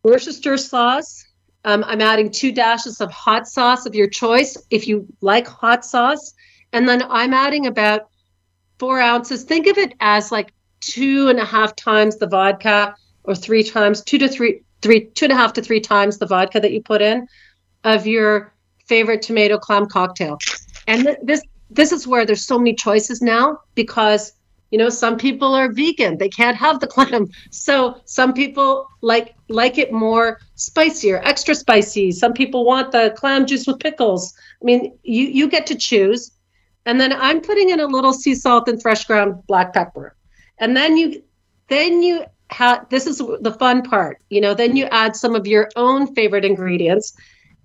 Worcestershire 0.02 0.56
sauce. 0.56 1.24
Um, 1.64 1.84
I'm 1.86 2.00
adding 2.00 2.30
two 2.30 2.52
dashes 2.52 3.00
of 3.00 3.10
hot 3.10 3.48
sauce 3.48 3.86
of 3.86 3.94
your 3.94 4.08
choice 4.08 4.56
if 4.70 4.86
you 4.86 5.06
like 5.20 5.46
hot 5.46 5.84
sauce. 5.84 6.34
And 6.74 6.88
then 6.88 7.04
I'm 7.08 7.32
adding 7.32 7.66
about 7.66 8.08
four 8.80 9.00
ounces. 9.00 9.44
Think 9.44 9.68
of 9.68 9.78
it 9.78 9.94
as 10.00 10.32
like 10.32 10.52
two 10.80 11.28
and 11.28 11.38
a 11.38 11.44
half 11.44 11.76
times 11.76 12.16
the 12.16 12.26
vodka 12.26 12.96
or 13.22 13.36
three 13.36 13.62
times, 13.62 14.02
two 14.02 14.18
to 14.18 14.28
three, 14.28 14.62
three, 14.82 15.06
two 15.06 15.26
and 15.26 15.32
a 15.32 15.36
half 15.36 15.52
to 15.52 15.62
three 15.62 15.80
times 15.80 16.18
the 16.18 16.26
vodka 16.26 16.58
that 16.58 16.72
you 16.72 16.82
put 16.82 17.00
in 17.00 17.28
of 17.84 18.08
your 18.08 18.52
favorite 18.86 19.22
tomato 19.22 19.56
clam 19.56 19.86
cocktail. 19.86 20.36
And 20.88 21.04
th- 21.04 21.18
this 21.22 21.42
this 21.70 21.92
is 21.92 22.08
where 22.08 22.26
there's 22.26 22.44
so 22.44 22.58
many 22.58 22.74
choices 22.74 23.22
now 23.22 23.60
because 23.76 24.32
you 24.72 24.78
know 24.78 24.88
some 24.88 25.16
people 25.16 25.54
are 25.54 25.70
vegan. 25.72 26.18
They 26.18 26.28
can't 26.28 26.56
have 26.56 26.80
the 26.80 26.88
clam. 26.88 27.28
So 27.50 28.00
some 28.04 28.32
people 28.34 28.88
like 29.00 29.36
like 29.48 29.78
it 29.78 29.92
more 29.92 30.40
spicier 30.56 31.20
extra 31.22 31.54
spicy. 31.54 32.10
Some 32.10 32.32
people 32.32 32.64
want 32.64 32.90
the 32.90 33.14
clam 33.16 33.46
juice 33.46 33.64
with 33.64 33.78
pickles. 33.78 34.34
I 34.60 34.64
mean 34.64 34.98
you 35.04 35.26
you 35.26 35.48
get 35.48 35.66
to 35.68 35.76
choose 35.76 36.32
and 36.86 37.00
then 37.00 37.12
i'm 37.12 37.40
putting 37.40 37.70
in 37.70 37.80
a 37.80 37.86
little 37.86 38.12
sea 38.12 38.34
salt 38.34 38.68
and 38.68 38.80
fresh 38.80 39.04
ground 39.04 39.34
black 39.46 39.72
pepper 39.72 40.14
and 40.58 40.76
then 40.76 40.96
you 40.96 41.22
then 41.68 42.02
you 42.02 42.24
have 42.50 42.88
this 42.90 43.06
is 43.06 43.18
the 43.40 43.56
fun 43.58 43.82
part 43.82 44.20
you 44.28 44.40
know 44.40 44.54
then 44.54 44.76
you 44.76 44.84
add 44.86 45.16
some 45.16 45.34
of 45.34 45.46
your 45.46 45.68
own 45.76 46.12
favorite 46.14 46.44
ingredients 46.44 47.14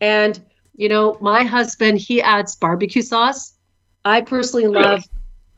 and 0.01 0.39
you 0.75 0.87
know 0.89 1.17
my 1.21 1.43
husband 1.43 1.97
he 1.97 2.21
adds 2.21 2.55
barbecue 2.55 3.01
sauce 3.01 3.55
i 4.05 4.21
personally 4.21 4.67
love 4.67 5.03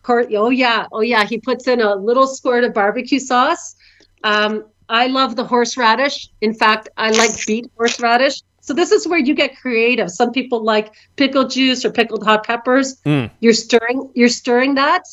Cor- 0.03 0.27
oh 0.35 0.49
yeah, 0.49 0.87
oh 0.91 1.01
yeah. 1.01 1.25
He 1.25 1.37
puts 1.39 1.67
in 1.67 1.81
a 1.81 1.95
little 1.95 2.27
squirt 2.27 2.63
of 2.63 2.73
barbecue 2.73 3.19
sauce. 3.19 3.75
Um, 4.23 4.65
I 4.89 5.07
love 5.07 5.35
the 5.35 5.43
horseradish. 5.43 6.29
In 6.41 6.53
fact, 6.53 6.89
I 6.97 7.11
like 7.11 7.31
beet 7.45 7.71
horseradish. 7.77 8.41
So 8.61 8.73
this 8.73 8.91
is 8.91 9.07
where 9.07 9.19
you 9.19 9.33
get 9.33 9.57
creative. 9.57 10.09
Some 10.09 10.31
people 10.31 10.63
like 10.63 10.93
pickled 11.15 11.49
juice 11.49 11.83
or 11.83 11.91
pickled 11.91 12.23
hot 12.23 12.45
peppers. 12.45 13.01
Mm. 13.01 13.31
You're 13.39 13.53
stirring, 13.53 14.11
you're 14.13 14.29
stirring 14.29 14.75
that, 14.75 15.03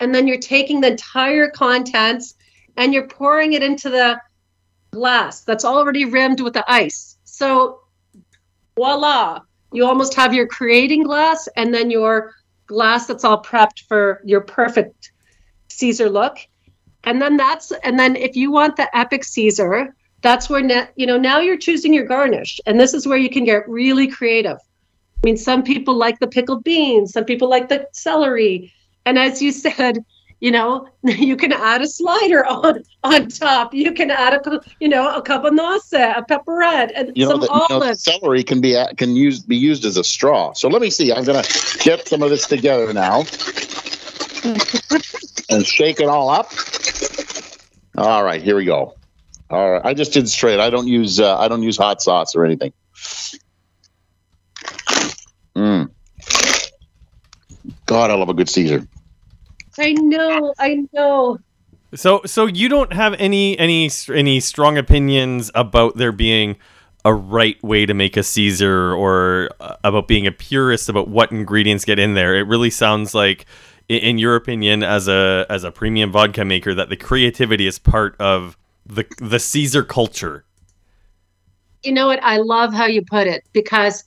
and 0.00 0.14
then 0.14 0.26
you're 0.26 0.38
taking 0.38 0.80
the 0.80 0.92
entire 0.92 1.50
contents 1.50 2.34
and 2.76 2.92
you're 2.92 3.06
pouring 3.06 3.52
it 3.52 3.62
into 3.62 3.90
the 3.90 4.20
glass 4.90 5.42
that's 5.42 5.64
already 5.64 6.06
rimmed 6.06 6.40
with 6.40 6.54
the 6.54 6.64
ice. 6.70 7.18
So 7.24 7.80
voila, 8.76 9.40
you 9.72 9.84
almost 9.86 10.14
have 10.14 10.32
your 10.32 10.46
creating 10.46 11.02
glass 11.02 11.48
and 11.56 11.74
then 11.74 11.90
your 11.90 12.32
glass 12.66 13.06
that's 13.06 13.24
all 13.24 13.42
prepped 13.42 13.80
for 13.86 14.22
your 14.24 14.40
perfect 14.40 15.12
Caesar 15.68 16.08
look. 16.08 16.38
And 17.04 17.20
then 17.20 17.36
that's 17.36 17.70
and 17.70 17.98
then 17.98 18.16
if 18.16 18.34
you 18.34 18.50
want 18.50 18.76
the 18.76 18.96
epic 18.96 19.24
Caesar, 19.24 19.94
that's 20.24 20.48
where 20.48 20.62
ne- 20.62 20.88
you 20.96 21.06
know 21.06 21.18
now 21.18 21.38
you're 21.38 21.58
choosing 21.58 21.94
your 21.94 22.06
garnish, 22.06 22.58
and 22.66 22.80
this 22.80 22.94
is 22.94 23.06
where 23.06 23.18
you 23.18 23.30
can 23.30 23.44
get 23.44 23.68
really 23.68 24.08
creative. 24.08 24.56
I 24.56 25.20
mean, 25.22 25.36
some 25.36 25.62
people 25.62 25.94
like 25.94 26.18
the 26.18 26.26
pickled 26.26 26.64
beans, 26.64 27.12
some 27.12 27.24
people 27.24 27.48
like 27.48 27.68
the 27.68 27.86
celery, 27.92 28.72
and 29.04 29.18
as 29.18 29.40
you 29.40 29.52
said, 29.66 29.98
you 30.40 30.50
know, 30.50 30.88
you 31.04 31.36
can 31.36 31.52
add 31.52 31.82
a 31.82 31.86
slider 31.86 32.44
on 32.46 32.82
on 33.04 33.28
top. 33.28 33.74
You 33.74 33.92
can 33.92 34.10
add 34.10 34.32
a 34.32 34.60
you 34.80 34.88
know 34.88 35.14
a 35.14 35.22
cabanossi, 35.22 36.16
a 36.16 36.22
pepperette, 36.22 36.90
and 36.96 37.12
You 37.14 37.26
know, 37.26 37.32
some 37.32 37.40
the, 37.40 37.48
you 37.52 37.78
know, 37.80 37.92
celery 37.92 38.42
can 38.42 38.62
be 38.62 38.74
a- 38.74 38.94
can 38.94 39.14
use 39.14 39.40
be 39.40 39.56
used 39.56 39.84
as 39.84 39.98
a 39.98 40.04
straw. 40.04 40.54
So 40.54 40.68
let 40.68 40.80
me 40.80 40.88
see. 40.88 41.12
I'm 41.12 41.24
gonna 41.24 41.44
get 41.80 42.08
some 42.08 42.22
of 42.22 42.30
this 42.30 42.46
together 42.46 42.94
now 42.94 43.24
and 45.50 45.66
shake 45.66 46.00
it 46.00 46.08
all 46.08 46.30
up. 46.30 46.50
All 47.96 48.24
right, 48.24 48.42
here 48.42 48.56
we 48.56 48.64
go. 48.64 48.94
All 49.50 49.72
right, 49.72 49.82
I 49.84 49.94
just 49.94 50.12
did 50.12 50.28
straight. 50.28 50.58
I 50.58 50.70
don't 50.70 50.88
use 50.88 51.20
uh, 51.20 51.38
I 51.38 51.48
don't 51.48 51.62
use 51.62 51.76
hot 51.76 52.02
sauce 52.02 52.34
or 52.34 52.44
anything. 52.44 52.72
Mm. 55.54 55.90
God, 57.86 58.10
I 58.10 58.14
love 58.14 58.28
a 58.28 58.34
good 58.34 58.48
Caesar. 58.48 58.86
I 59.78 59.92
know, 59.92 60.54
I 60.58 60.86
know. 60.92 61.38
So 61.94 62.22
so 62.26 62.46
you 62.46 62.68
don't 62.68 62.92
have 62.92 63.14
any 63.14 63.58
any 63.58 63.90
any 64.12 64.40
strong 64.40 64.78
opinions 64.78 65.50
about 65.54 65.96
there 65.96 66.12
being 66.12 66.56
a 67.04 67.12
right 67.12 67.62
way 67.62 67.84
to 67.86 67.94
make 67.94 68.16
a 68.16 68.22
Caesar 68.22 68.94
or 68.94 69.50
uh, 69.60 69.76
about 69.84 70.08
being 70.08 70.26
a 70.26 70.32
purist 70.32 70.88
about 70.88 71.08
what 71.08 71.30
ingredients 71.30 71.84
get 71.84 71.98
in 71.98 72.14
there. 72.14 72.34
It 72.34 72.46
really 72.46 72.70
sounds 72.70 73.14
like 73.14 73.46
in 73.88 74.16
your 74.16 74.34
opinion 74.34 74.82
as 74.82 75.06
a 75.06 75.46
as 75.50 75.62
a 75.62 75.70
premium 75.70 76.10
vodka 76.10 76.44
maker 76.44 76.74
that 76.74 76.88
the 76.88 76.96
creativity 76.96 77.66
is 77.66 77.78
part 77.78 78.16
of 78.18 78.56
the 78.86 79.06
the 79.18 79.38
Caesar 79.38 79.82
culture. 79.82 80.44
You 81.82 81.92
know 81.92 82.06
what? 82.06 82.22
I 82.22 82.38
love 82.38 82.72
how 82.72 82.86
you 82.86 83.02
put 83.02 83.26
it 83.26 83.44
because 83.52 84.04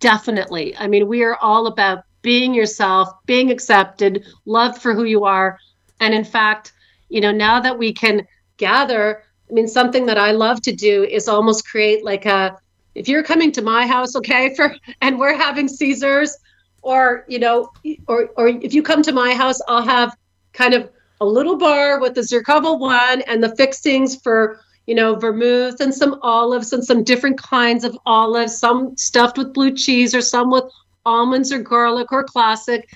definitely. 0.00 0.76
I 0.76 0.86
mean, 0.86 1.08
we 1.08 1.22
are 1.22 1.36
all 1.36 1.66
about 1.66 2.04
being 2.22 2.54
yourself, 2.54 3.08
being 3.26 3.50
accepted, 3.50 4.26
loved 4.46 4.82
for 4.82 4.94
who 4.94 5.04
you 5.04 5.24
are. 5.24 5.58
And 6.00 6.12
in 6.12 6.24
fact, 6.24 6.72
you 7.08 7.20
know, 7.20 7.30
now 7.30 7.60
that 7.60 7.78
we 7.78 7.92
can 7.92 8.26
gather, 8.56 9.22
I 9.48 9.52
mean, 9.52 9.68
something 9.68 10.06
that 10.06 10.18
I 10.18 10.32
love 10.32 10.60
to 10.62 10.72
do 10.72 11.04
is 11.04 11.28
almost 11.28 11.68
create 11.68 12.04
like 12.04 12.26
a 12.26 12.58
if 12.96 13.08
you're 13.08 13.22
coming 13.22 13.52
to 13.52 13.62
my 13.62 13.86
house, 13.86 14.16
okay, 14.16 14.54
for 14.56 14.74
and 15.00 15.18
we're 15.18 15.36
having 15.36 15.68
Caesars, 15.68 16.36
or 16.82 17.24
you 17.28 17.38
know, 17.38 17.70
or 18.08 18.30
or 18.36 18.48
if 18.48 18.74
you 18.74 18.82
come 18.82 19.02
to 19.02 19.12
my 19.12 19.34
house, 19.34 19.60
I'll 19.68 19.82
have 19.82 20.16
kind 20.52 20.74
of 20.74 20.90
a 21.20 21.24
little 21.24 21.56
bar 21.56 22.00
with 22.00 22.14
the 22.14 22.20
Zirkova 22.20 22.78
one 22.78 23.22
and 23.22 23.42
the 23.42 23.54
fixings 23.56 24.16
for 24.16 24.60
you 24.86 24.94
know 24.94 25.16
vermouth 25.16 25.80
and 25.80 25.94
some 25.94 26.18
olives 26.22 26.72
and 26.72 26.84
some 26.84 27.02
different 27.02 27.38
kinds 27.38 27.84
of 27.84 27.96
olives, 28.06 28.58
some 28.58 28.96
stuffed 28.96 29.38
with 29.38 29.52
blue 29.52 29.74
cheese 29.74 30.14
or 30.14 30.20
some 30.20 30.50
with 30.50 30.64
almonds 31.04 31.52
or 31.52 31.58
garlic 31.58 32.12
or 32.12 32.24
classic, 32.24 32.88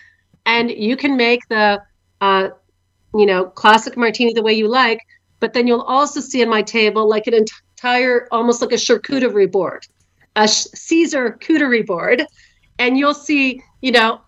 and 0.46 0.70
you 0.70 0.96
can 0.96 1.16
make 1.16 1.46
the 1.48 1.82
uh, 2.20 2.48
you 3.14 3.26
know 3.26 3.44
classic 3.44 3.96
martini 3.96 4.32
the 4.32 4.42
way 4.42 4.52
you 4.52 4.68
like. 4.68 5.00
But 5.40 5.54
then 5.54 5.66
you'll 5.66 5.80
also 5.80 6.20
see 6.20 6.42
on 6.42 6.50
my 6.50 6.60
table 6.60 7.08
like 7.08 7.26
an 7.26 7.32
entire, 7.34 8.28
almost 8.30 8.60
like 8.60 8.72
a 8.72 8.74
charcuterie 8.74 9.50
board, 9.50 9.86
a 10.36 10.46
Caesar 10.46 11.38
charcuterie 11.40 11.86
board, 11.86 12.22
and 12.78 12.98
you'll 12.98 13.14
see 13.14 13.62
you 13.80 13.92
know 13.92 14.20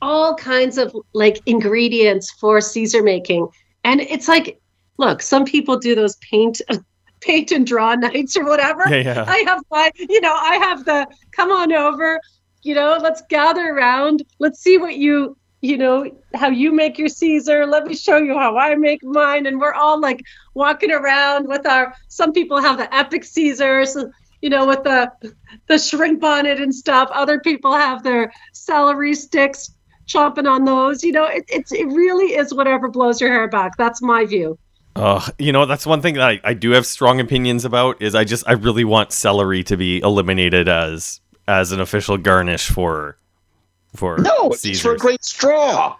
all 0.00 0.34
kinds 0.34 0.78
of 0.78 0.94
like 1.12 1.40
ingredients 1.46 2.30
for 2.30 2.60
Caesar 2.60 3.02
making. 3.02 3.48
And 3.84 4.00
it's 4.00 4.28
like, 4.28 4.60
look, 4.98 5.22
some 5.22 5.44
people 5.44 5.78
do 5.78 5.94
those 5.94 6.16
paint 6.16 6.60
paint 7.20 7.50
and 7.50 7.66
draw 7.66 7.94
nights 7.94 8.36
or 8.36 8.44
whatever. 8.44 8.84
Yeah, 8.88 9.02
yeah. 9.02 9.24
I 9.26 9.38
have 9.38 9.62
my, 9.70 9.90
you 9.98 10.20
know, 10.20 10.34
I 10.34 10.56
have 10.56 10.84
the 10.84 11.06
come 11.32 11.50
on 11.50 11.72
over, 11.72 12.20
you 12.62 12.74
know, 12.74 12.98
let's 13.00 13.22
gather 13.28 13.74
around. 13.74 14.22
Let's 14.38 14.60
see 14.60 14.78
what 14.78 14.96
you, 14.96 15.36
you 15.60 15.76
know, 15.76 16.10
how 16.34 16.48
you 16.48 16.72
make 16.72 16.98
your 16.98 17.08
Caesar. 17.08 17.66
Let 17.66 17.86
me 17.86 17.94
show 17.94 18.18
you 18.18 18.38
how 18.38 18.56
I 18.56 18.74
make 18.76 19.02
mine. 19.02 19.46
And 19.46 19.60
we're 19.60 19.74
all 19.74 20.00
like 20.00 20.22
walking 20.54 20.92
around 20.92 21.48
with 21.48 21.66
our 21.66 21.94
some 22.08 22.32
people 22.32 22.60
have 22.60 22.78
the 22.78 22.92
epic 22.94 23.24
Caesars, 23.24 23.96
you 24.42 24.50
know, 24.50 24.66
with 24.66 24.84
the 24.84 25.10
the 25.66 25.78
shrimp 25.78 26.22
on 26.22 26.46
it 26.46 26.60
and 26.60 26.74
stuff. 26.74 27.08
Other 27.12 27.40
people 27.40 27.74
have 27.74 28.04
their 28.04 28.32
celery 28.52 29.14
sticks 29.14 29.70
chomping 30.08 30.50
on 30.50 30.64
those. 30.64 31.04
You 31.04 31.12
know, 31.12 31.24
it, 31.24 31.44
it's 31.48 31.70
it 31.72 31.86
really 31.86 32.34
is 32.34 32.52
whatever 32.52 32.88
blows 32.88 33.20
your 33.20 33.30
hair 33.30 33.46
back. 33.48 33.76
That's 33.76 34.02
my 34.02 34.24
view. 34.24 34.58
Uh, 34.96 35.24
you 35.38 35.52
know, 35.52 35.64
that's 35.64 35.86
one 35.86 36.02
thing 36.02 36.14
that 36.14 36.28
I, 36.28 36.40
I 36.42 36.54
do 36.54 36.70
have 36.72 36.84
strong 36.84 37.20
opinions 37.20 37.64
about 37.64 38.02
is 38.02 38.16
I 38.16 38.24
just 38.24 38.42
I 38.48 38.52
really 38.52 38.84
want 38.84 39.12
celery 39.12 39.62
to 39.64 39.76
be 39.76 40.00
eliminated 40.00 40.68
as 40.68 41.20
as 41.46 41.70
an 41.70 41.80
official 41.80 42.16
garnish 42.18 42.68
for 42.68 43.16
for 43.94 44.18
No, 44.18 44.50
it's 44.50 44.62
Caesars. 44.62 44.82
for 44.82 44.92
a 44.94 44.98
great 44.98 45.24
straw. 45.24 45.96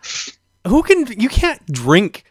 Who 0.67 0.83
can 0.83 1.07
you 1.21 1.29
can't 1.29 1.65
drink 1.67 2.25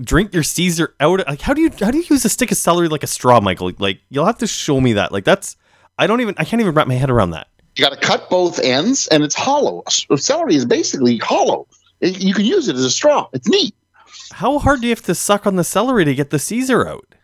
drink 0.00 0.32
your 0.32 0.42
Caesar 0.42 0.94
out 1.00 1.26
like 1.26 1.40
how 1.40 1.54
do 1.54 1.60
you 1.60 1.70
how 1.80 1.90
do 1.90 1.98
you 1.98 2.04
use 2.08 2.24
a 2.24 2.28
stick 2.28 2.50
of 2.52 2.56
celery 2.56 2.88
like 2.88 3.02
a 3.02 3.08
straw, 3.08 3.40
Michael? 3.40 3.72
Like 3.78 4.00
you'll 4.08 4.26
have 4.26 4.38
to 4.38 4.46
show 4.46 4.80
me 4.80 4.92
that. 4.94 5.10
Like 5.12 5.24
that's 5.24 5.56
I 5.98 6.06
don't 6.06 6.20
even 6.20 6.34
I 6.38 6.44
can't 6.44 6.60
even 6.60 6.74
wrap 6.74 6.86
my 6.86 6.94
head 6.94 7.10
around 7.10 7.30
that. 7.30 7.48
You 7.76 7.84
got 7.84 7.92
to 7.92 8.06
cut 8.06 8.28
both 8.28 8.58
ends, 8.58 9.08
and 9.08 9.22
it's 9.22 9.34
hollow. 9.34 9.82
Celery 9.88 10.54
is 10.54 10.64
basically 10.66 11.18
hollow. 11.18 11.66
It- 12.00 12.20
you 12.20 12.34
can 12.34 12.44
use 12.44 12.68
it 12.68 12.76
as 12.76 12.84
a 12.84 12.90
straw. 12.90 13.28
It's 13.32 13.48
neat. 13.48 13.74
How 14.32 14.58
hard 14.58 14.80
do 14.80 14.86
you 14.86 14.92
have 14.92 15.02
to 15.02 15.14
suck 15.14 15.46
on 15.46 15.56
the 15.56 15.64
celery 15.64 16.04
to 16.04 16.14
get 16.14 16.30
the 16.30 16.38
Caesar 16.38 16.86
out? 16.86 17.14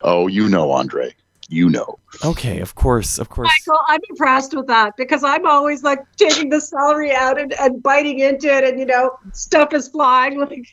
Oh, 0.00 0.26
you 0.26 0.48
know, 0.48 0.72
Andre. 0.72 1.14
You 1.48 1.68
know. 1.68 1.98
Okay, 2.24 2.60
of 2.60 2.74
course, 2.74 3.18
of 3.18 3.28
course. 3.28 3.50
Michael, 3.66 3.80
I'm 3.86 4.00
impressed 4.08 4.54
with 4.54 4.66
that 4.68 4.96
because 4.96 5.22
I'm 5.22 5.46
always 5.46 5.82
like 5.82 6.00
taking 6.16 6.48
the 6.48 6.60
celery 6.60 7.14
out 7.14 7.38
and, 7.38 7.52
and 7.60 7.82
biting 7.82 8.20
into 8.20 8.48
it, 8.48 8.64
and 8.64 8.78
you 8.78 8.86
know, 8.86 9.18
stuff 9.32 9.74
is 9.74 9.88
flying. 9.88 10.40
Like 10.40 10.66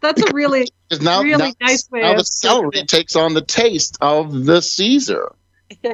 that's 0.00 0.22
a 0.22 0.32
really 0.32 0.68
now, 1.00 1.22
Really 1.22 1.48
now, 1.60 1.66
nice 1.66 1.90
way 1.90 2.02
now 2.02 2.12
of 2.12 2.18
the 2.18 2.24
celery 2.24 2.84
takes 2.84 3.16
on 3.16 3.34
the 3.34 3.42
taste 3.42 3.98
of 4.00 4.44
the 4.44 4.62
Caesar. 4.62 5.34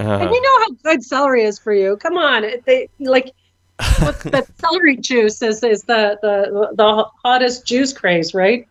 Uh, 0.00 0.18
And 0.18 0.30
you 0.30 0.42
know 0.42 0.58
how 0.60 0.70
good 0.82 1.04
celery 1.04 1.44
is 1.44 1.58
for 1.58 1.74
you. 1.74 1.96
Come 1.98 2.16
on, 2.16 2.44
they 2.64 2.88
like 2.98 3.32
what's 4.00 4.22
the 4.22 4.46
celery 4.60 4.96
juice 4.96 5.42
is 5.42 5.62
is 5.62 5.82
the 5.82 6.18
the 6.22 6.70
the 6.74 7.04
hottest 7.22 7.66
juice 7.66 7.92
craze, 7.92 8.32
right? 8.34 8.66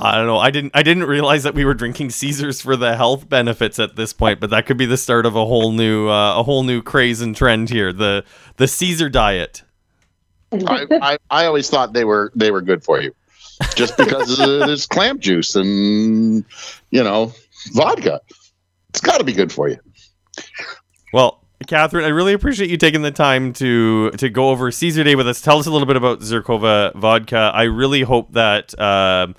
I 0.00 0.16
don't 0.16 0.26
know. 0.26 0.38
I 0.38 0.50
didn't. 0.50 0.72
I 0.74 0.82
didn't 0.82 1.04
realize 1.04 1.44
that 1.44 1.54
we 1.54 1.64
were 1.64 1.74
drinking 1.74 2.10
Caesars 2.10 2.60
for 2.60 2.74
the 2.74 2.96
health 2.96 3.28
benefits 3.28 3.78
at 3.78 3.94
this 3.94 4.12
point. 4.12 4.40
But 4.40 4.50
that 4.50 4.66
could 4.66 4.76
be 4.76 4.86
the 4.86 4.96
start 4.96 5.26
of 5.26 5.36
a 5.36 5.44
whole 5.44 5.70
new, 5.70 6.08
uh, 6.08 6.40
a 6.40 6.42
whole 6.42 6.64
new 6.64 6.82
craze 6.82 7.20
and 7.20 7.36
trend 7.36 7.70
here. 7.70 7.92
The 7.92 8.24
the 8.56 8.66
Caesar 8.66 9.08
diet. 9.08 9.62
I, 10.52 10.86
I, 10.90 11.18
I 11.30 11.46
always 11.46 11.70
thought 11.70 11.92
they 11.92 12.04
were 12.04 12.32
they 12.34 12.50
were 12.50 12.62
good 12.62 12.82
for 12.82 13.00
you, 13.00 13.14
just 13.76 13.96
because 13.96 14.36
there's 14.66 14.86
clam 14.86 15.20
juice 15.20 15.54
and 15.54 16.44
you 16.90 17.04
know 17.04 17.32
vodka. 17.72 18.20
It's 18.88 19.00
got 19.00 19.18
to 19.18 19.24
be 19.24 19.32
good 19.32 19.52
for 19.52 19.68
you. 19.68 19.78
Well, 21.12 21.44
Catherine, 21.66 22.04
I 22.04 22.08
really 22.08 22.32
appreciate 22.32 22.70
you 22.70 22.76
taking 22.76 23.02
the 23.02 23.10
time 23.10 23.52
to 23.54 24.10
to 24.12 24.28
go 24.28 24.50
over 24.50 24.70
Caesar 24.70 25.04
Day 25.04 25.14
with 25.14 25.28
us. 25.28 25.40
Tell 25.40 25.58
us 25.58 25.66
a 25.66 25.70
little 25.70 25.86
bit 25.86 25.96
about 25.96 26.20
Zirkova 26.20 26.94
vodka. 26.94 27.50
I 27.54 27.64
really 27.64 28.02
hope 28.02 28.32
that 28.32 28.78
um 28.80 29.34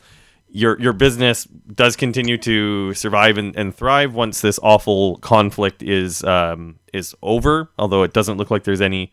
your 0.53 0.79
your 0.79 0.93
business 0.93 1.45
does 1.45 1.95
continue 1.95 2.38
to 2.38 2.93
survive 2.93 3.38
and, 3.38 3.56
and 3.56 3.75
thrive 3.75 4.13
once 4.13 4.39
this 4.39 4.60
awful 4.62 5.17
conflict 5.17 5.82
is 5.82 6.23
um, 6.23 6.79
is 6.93 7.15
over. 7.21 7.71
Although 7.77 8.03
it 8.03 8.13
doesn't 8.13 8.38
look 8.38 8.51
like 8.51 8.63
there's 8.63 8.82
any 8.82 9.12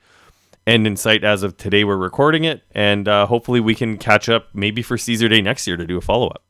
end 0.67 0.87
in 0.87 0.97
sight 0.97 1.25
as 1.25 1.43
of 1.43 1.57
today. 1.57 1.83
We're 1.83 1.97
recording 1.97 2.45
it, 2.45 2.63
and 2.73 3.09
uh, 3.09 3.27
hopefully 3.27 3.59
we 3.59 3.75
can 3.75 3.97
catch 3.97 4.29
up 4.29 4.49
maybe 4.53 4.83
for 4.83 4.99
Caesar 4.99 5.29
Day 5.29 5.41
next 5.41 5.67
year 5.67 5.79
to 5.79 5.87
do 5.87 5.97
a 5.97 6.03
follow 6.03 6.29
up. 6.29 6.45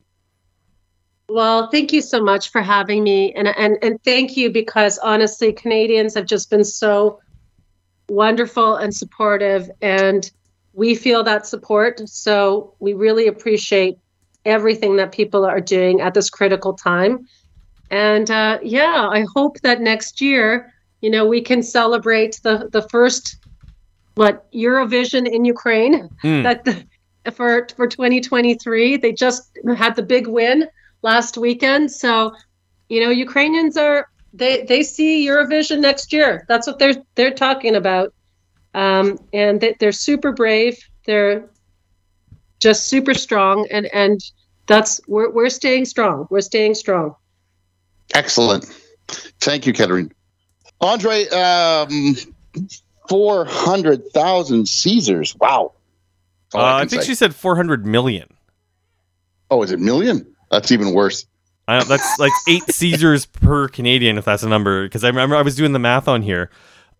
Well, 1.32 1.68
thank 1.70 1.92
you 1.92 2.02
so 2.02 2.20
much 2.20 2.50
for 2.50 2.60
having 2.60 3.04
me, 3.04 3.32
and 3.34 3.46
and 3.46 3.78
and 3.82 4.02
thank 4.02 4.36
you 4.36 4.50
because 4.50 4.98
honestly, 4.98 5.52
Canadians 5.52 6.14
have 6.14 6.26
just 6.26 6.50
been 6.50 6.64
so 6.64 7.20
wonderful 8.08 8.74
and 8.74 8.92
supportive, 8.92 9.70
and 9.80 10.28
we 10.72 10.96
feel 10.96 11.22
that 11.22 11.46
support. 11.46 12.00
So 12.08 12.74
we 12.80 12.94
really 12.94 13.28
appreciate 13.28 13.96
everything 14.44 14.96
that 14.96 15.12
people 15.12 15.44
are 15.44 15.60
doing 15.60 16.00
at 16.00 16.14
this 16.14 16.30
critical 16.30 16.74
time. 16.74 17.28
And 17.90 18.28
uh, 18.28 18.58
yeah, 18.62 19.08
I 19.08 19.24
hope 19.32 19.60
that 19.60 19.80
next 19.80 20.20
year, 20.20 20.72
you 21.00 21.10
know, 21.10 21.26
we 21.26 21.42
can 21.42 21.62
celebrate 21.62 22.40
the 22.42 22.68
the 22.72 22.82
first 22.88 23.36
what 24.16 24.50
Eurovision 24.52 25.30
in 25.30 25.44
Ukraine 25.44 26.10
Hmm. 26.22 26.42
that 26.42 26.64
the, 26.64 26.84
for 27.30 27.68
for 27.76 27.86
2023. 27.86 28.96
They 28.96 29.12
just 29.12 29.56
had 29.76 29.94
the 29.94 30.02
big 30.02 30.26
win 30.26 30.66
last 31.02 31.36
weekend. 31.38 31.90
So, 31.90 32.34
you 32.88 33.00
know, 33.00 33.10
Ukrainians 33.10 33.76
are 33.76 34.08
they 34.32 34.62
they 34.62 34.82
see 34.82 35.26
Eurovision 35.26 35.80
next 35.80 36.12
year. 36.12 36.44
That's 36.48 36.66
what 36.66 36.78
they're 36.78 37.02
they're 37.14 37.34
talking 37.34 37.74
about, 37.74 38.12
um, 38.74 39.18
and 39.32 39.60
they, 39.60 39.76
they're 39.78 39.92
super 39.92 40.32
brave. 40.32 40.78
They're 41.06 41.48
just 42.60 42.86
super 42.86 43.14
strong, 43.14 43.66
and 43.70 43.86
and 43.92 44.20
that's 44.66 45.00
we're 45.08 45.30
we're 45.30 45.50
staying 45.50 45.86
strong. 45.86 46.26
We're 46.30 46.40
staying 46.42 46.74
strong. 46.74 47.16
Excellent. 48.14 48.64
Thank 49.40 49.66
you, 49.66 49.72
Catherine. 49.72 50.12
Andre, 50.80 51.26
um, 51.28 52.16
400,000 53.08 54.68
Caesars. 54.68 55.36
Wow. 55.36 55.72
Uh, 56.54 56.58
I, 56.58 56.80
I 56.80 56.86
think 56.86 57.02
say. 57.02 57.08
she 57.08 57.14
said 57.14 57.34
400 57.34 57.84
million. 57.84 58.28
Oh, 59.50 59.62
is 59.62 59.72
it 59.72 59.80
million? 59.80 60.26
That's 60.50 60.72
even 60.72 60.92
worse. 60.92 61.26
I 61.68 61.78
don't, 61.78 61.88
that's 61.88 62.18
like 62.18 62.32
eight 62.48 62.64
Caesars 62.68 63.26
per 63.26 63.68
Canadian, 63.68 64.18
if 64.18 64.24
that's 64.24 64.42
a 64.42 64.48
number. 64.48 64.84
Because 64.84 65.04
I 65.04 65.08
remember 65.08 65.36
I 65.36 65.42
was 65.42 65.56
doing 65.56 65.72
the 65.72 65.78
math 65.78 66.08
on 66.08 66.22
here. 66.22 66.50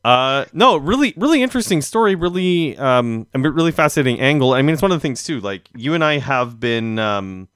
Uh, 0.05 0.47
no, 0.53 0.77
really, 0.77 1.13
really 1.17 1.43
interesting 1.43 1.83
story. 1.83 2.15
Really, 2.15 2.77
um, 2.79 3.27
a 3.35 3.39
really 3.39 3.73
fascinating 3.73 4.21
angle. 4.21 4.55
I 4.55 4.63
mean, 4.63 4.73
it's 4.73 4.83
one 4.83 4.93
of 4.93 4.97
the 4.97 5.03
things 5.03 5.23
too. 5.25 5.41
Like 5.41 5.69
you 5.77 5.95
and 5.95 6.03
I 6.03 6.19
have 6.19 6.59
been, 6.59 6.99
um, 6.99 7.49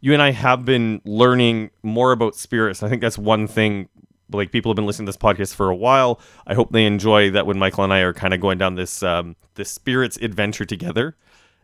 you 0.00 0.12
and 0.12 0.22
I 0.22 0.30
have 0.30 0.64
been 0.64 1.00
learning 1.04 1.70
more 1.82 2.12
about 2.12 2.36
spirits. 2.36 2.82
I 2.82 2.88
think 2.88 3.00
that's 3.00 3.18
one 3.18 3.46
thing. 3.46 3.88
Like 4.32 4.52
people 4.52 4.70
have 4.70 4.76
been 4.76 4.86
listening 4.86 5.06
to 5.06 5.12
this 5.12 5.16
podcast 5.16 5.54
for 5.54 5.70
a 5.70 5.74
while. 5.74 6.20
I 6.46 6.54
hope 6.54 6.70
they 6.70 6.86
enjoy 6.86 7.30
that 7.32 7.46
when 7.46 7.58
Michael 7.58 7.82
and 7.82 7.92
I 7.92 8.00
are 8.00 8.12
kind 8.12 8.32
of 8.32 8.40
going 8.40 8.58
down 8.58 8.76
this 8.76 9.02
um, 9.02 9.34
this 9.54 9.70
spirits 9.70 10.16
adventure 10.18 10.64
together. 10.64 11.16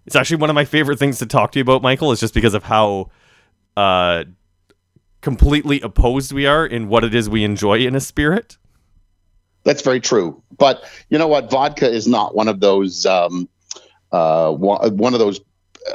It's 0.06 0.16
actually 0.16 0.38
one 0.38 0.50
of 0.50 0.54
my 0.54 0.64
favorite 0.64 0.98
things 0.98 1.18
to 1.18 1.26
talk 1.26 1.52
to 1.52 1.58
you 1.58 1.62
about, 1.62 1.82
Michael, 1.82 2.12
is 2.12 2.20
just 2.20 2.34
because 2.34 2.54
of 2.54 2.64
how 2.64 3.10
uh, 3.76 4.24
completely 5.20 5.80
opposed 5.80 6.32
we 6.32 6.46
are 6.46 6.64
in 6.64 6.88
what 6.88 7.04
it 7.04 7.14
is 7.14 7.28
we 7.28 7.44
enjoy 7.44 7.78
in 7.78 7.94
a 7.94 8.00
spirit. 8.00 8.56
That's 9.64 9.82
very 9.82 10.00
true. 10.00 10.42
But 10.56 10.84
you 11.10 11.18
know 11.18 11.26
what? 11.26 11.50
Vodka 11.50 11.90
is 11.90 12.06
not 12.06 12.34
one 12.34 12.48
of 12.48 12.60
those 12.60 13.04
um, 13.04 13.48
uh, 14.12 14.52
one 14.52 15.12
of 15.14 15.18
those 15.18 15.40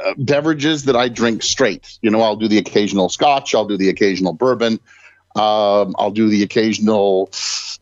uh, 0.04 0.14
beverages 0.18 0.84
that 0.84 0.96
I 0.96 1.08
drink 1.08 1.42
straight. 1.42 1.98
You 2.02 2.10
know, 2.10 2.20
I'll 2.20 2.36
do 2.36 2.48
the 2.48 2.58
occasional 2.58 3.08
Scotch. 3.08 3.54
I'll 3.54 3.66
do 3.66 3.76
the 3.76 3.88
occasional 3.88 4.32
bourbon. 4.32 4.74
Um, 5.34 5.94
I'll 5.98 6.10
do 6.10 6.28
the 6.28 6.42
occasional 6.42 7.30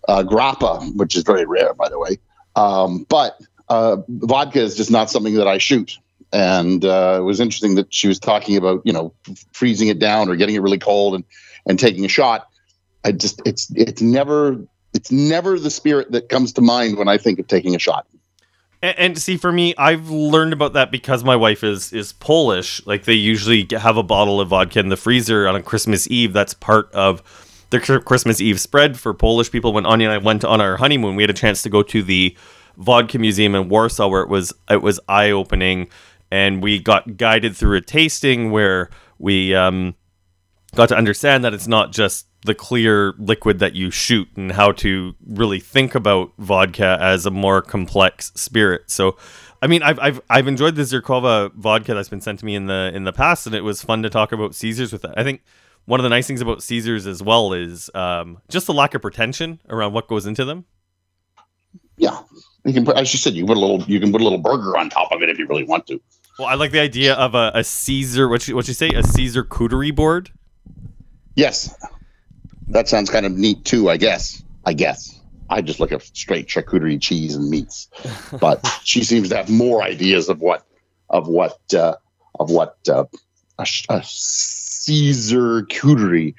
uh, 0.09 0.23
grappa, 0.23 0.97
which 0.97 1.17
is 1.17 1.25
very 1.25 1.45
rare, 1.45 1.75
by 1.75 1.89
the 1.89 1.99
way. 1.99 2.19
Um, 2.55 3.05
but 3.09 3.41
uh, 3.69 3.99
vodka 4.09 4.61
is 4.61 4.77
just 4.77 4.91
not 4.91 5.11
something 5.11 5.35
that 5.35 5.49
I 5.49 5.59
shoot. 5.59 5.99
And 6.33 6.85
uh, 6.85 7.17
it 7.19 7.25
was 7.25 7.41
interesting 7.41 7.75
that 7.75 7.93
she 7.93 8.07
was 8.07 8.19
talking 8.19 8.57
about, 8.57 8.83
you 8.85 8.93
know, 8.93 9.13
freezing 9.53 9.89
it 9.89 9.99
down 9.99 10.29
or 10.29 10.37
getting 10.37 10.55
it 10.55 10.63
really 10.63 10.79
cold 10.79 11.15
and 11.15 11.25
and 11.67 11.79
taking 11.79 12.05
a 12.05 12.09
shot. 12.09 12.47
I 13.05 13.13
just 13.13 13.43
it's 13.45 13.71
it's 13.75 14.01
never 14.01 14.59
it's 14.95 15.11
never 15.11 15.59
the 15.59 15.71
spirit 15.71 16.13
that 16.13 16.29
comes 16.29 16.53
to 16.55 16.61
mind 16.61 16.97
when 16.99 17.09
I 17.09 17.19
think 17.19 17.39
of 17.39 17.47
taking 17.47 17.75
a 17.75 17.79
shot. 17.79 18.07
And, 18.83 18.99
and 18.99 19.19
see, 19.19 19.37
for 19.37 19.53
me, 19.53 19.75
I've 19.77 20.11
learned 20.11 20.53
about 20.53 20.73
that 20.75 20.91
because 20.91 21.25
my 21.25 21.37
wife 21.37 21.65
is 21.65 21.93
is 21.93 22.13
Polish. 22.13 22.85
Like 22.87 23.05
they 23.05 23.15
usually 23.15 23.67
have 23.79 23.97
a 23.97 24.03
bottle 24.03 24.41
of 24.41 24.49
vodka 24.49 24.81
in 24.81 24.89
the 24.89 24.97
freezer 24.97 25.49
on 25.49 25.63
Christmas 25.63 26.09
Eve. 26.11 26.33
That's 26.33 26.55
part 26.55 26.93
of 26.93 27.23
the 27.71 27.81
Christmas 27.81 28.41
Eve 28.41 28.61
spread 28.61 28.99
for 28.99 29.15
Polish 29.15 29.51
people. 29.51 29.73
When 29.73 29.87
Anya 29.87 30.11
and 30.11 30.15
I 30.15 30.19
went 30.19 30.45
on 30.45 30.61
our 30.61 30.77
honeymoon, 30.77 31.17
we 31.17 31.23
had 31.23 31.31
a 31.31 31.35
chance 31.35 31.63
to 31.63 31.69
go 31.69 31.83
to 31.85 32.03
the 32.03 32.37
vodka 32.77 33.19
museum 33.19 33.55
in 33.55 33.69
Warsaw, 33.69 34.09
where 34.09 34.23
it 34.23 34.29
was 34.29 34.53
it 34.69 34.83
was 34.83 34.99
eye 35.09 35.31
opening, 35.31 35.89
and 36.31 36.63
we 36.63 36.79
got 36.79 37.17
guided 37.17 37.57
through 37.57 37.77
a 37.77 37.81
tasting 37.81 38.51
where 38.51 38.91
we 39.19 39.55
um, 39.55 39.95
got 40.75 40.89
to 40.91 40.97
understand 40.97 41.45
that 41.45 41.55
it's 41.55 41.67
not 41.67 41.93
just 41.93 42.27
the 42.43 42.55
clear 42.55 43.13
liquid 43.19 43.59
that 43.59 43.75
you 43.75 43.91
shoot 43.91 44.29
and 44.37 44.53
how 44.53 44.73
to 44.73 45.15
really 45.27 45.61
think 45.61 45.95
about 45.95 46.33
vodka 46.39 46.97
as 47.01 47.27
a 47.27 47.31
more 47.31 47.61
complex 47.61 48.33
spirit. 48.35 48.91
So, 48.91 49.17
I 49.61 49.67
mean, 49.67 49.83
I've 49.83 49.99
I've, 49.99 50.21
I've 50.31 50.49
enjoyed 50.49 50.75
the 50.75 50.83
Zirkova 50.83 51.53
vodka 51.55 51.95
that's 51.95 52.09
been 52.09 52.23
sent 52.23 52.39
to 52.41 52.47
me 52.47 52.55
in 52.55 52.67
the 52.67 52.91
in 52.95 53.05
the 53.05 53.13
past, 53.13 53.47
and 53.47 53.55
it 53.55 53.63
was 53.63 53.83
fun 53.83 54.03
to 54.03 54.11
talk 54.11 54.33
about 54.33 54.55
Caesars 54.55 54.93
with 54.93 55.03
that. 55.03 55.19
I 55.19 55.23
think 55.23 55.43
one 55.85 56.01
of 56.01 56.05
the 56.05 56.11
nice 56.11 56.27
things 56.27 56.41
about 56.41 56.63
Caesars 56.63 57.07
as 57.07 57.23
well 57.23 57.53
is 57.53 57.91
um, 57.95 58.39
just 58.49 58.67
the 58.67 58.75
lack 58.75 58.95
of 58.95 59.03
pretension 59.03 59.61
around 59.69 59.93
what 59.93 60.09
goes 60.09 60.27
into 60.27 60.45
them. 60.45 60.65
Yeah, 61.99 62.23
you 62.65 62.73
can 62.73 62.87
put 62.87 62.97
as 62.97 63.13
you 63.13 63.19
said, 63.19 63.35
you 63.35 63.45
put 63.45 63.59
a 63.59 63.61
little 63.61 63.83
you 63.83 64.01
can 64.01 64.13
put 64.13 64.23
a 64.23 64.25
little 64.25 64.39
burger 64.39 64.79
on 64.79 64.89
top 64.89 65.13
of 65.13 65.23
it 65.23 65.29
if 65.29 65.39
you 65.39 65.47
really 65.47 65.65
want 65.65 65.87
to. 65.89 66.01
Well, 66.41 66.49
I 66.49 66.55
like 66.55 66.71
the 66.71 66.81
idea 66.81 67.13
of 67.17 67.35
a, 67.35 67.53
a 67.55 67.63
Caesar. 67.63 68.27
What 68.27 68.49
you 68.49 68.57
what 68.57 68.67
you 68.67 68.73
say? 68.73 68.89
A 68.89 69.03
Caesar 69.03 69.45
couterie 69.45 69.91
board. 69.91 70.31
Yes, 71.35 71.75
that 72.69 72.89
sounds 72.89 73.11
kind 73.11 73.27
of 73.27 73.37
neat 73.37 73.67
too. 73.67 73.91
I 73.91 73.99
guess. 73.99 74.43
I 74.65 74.73
guess. 74.73 75.21
I 75.51 75.61
just 75.61 75.81
look 75.81 75.93
at 75.93 76.01
straight 76.01 76.49
charcuterie 76.49 76.99
cheese 76.99 77.35
and 77.35 77.51
meats, 77.51 77.89
but 78.41 78.67
she 78.85 79.05
seems 79.05 79.29
to 79.29 79.37
have 79.37 79.51
more 79.51 79.83
ideas 79.83 80.31
of 80.31 80.41
what 80.41 80.65
of 81.11 81.29
what 81.29 81.59
uh, 81.75 81.97
of 82.39 82.51
what 82.51 82.79
uh, 82.89 83.05
a, 83.59 83.67
a 83.91 84.03
Caesar 84.03 85.65
couterie 85.65 86.35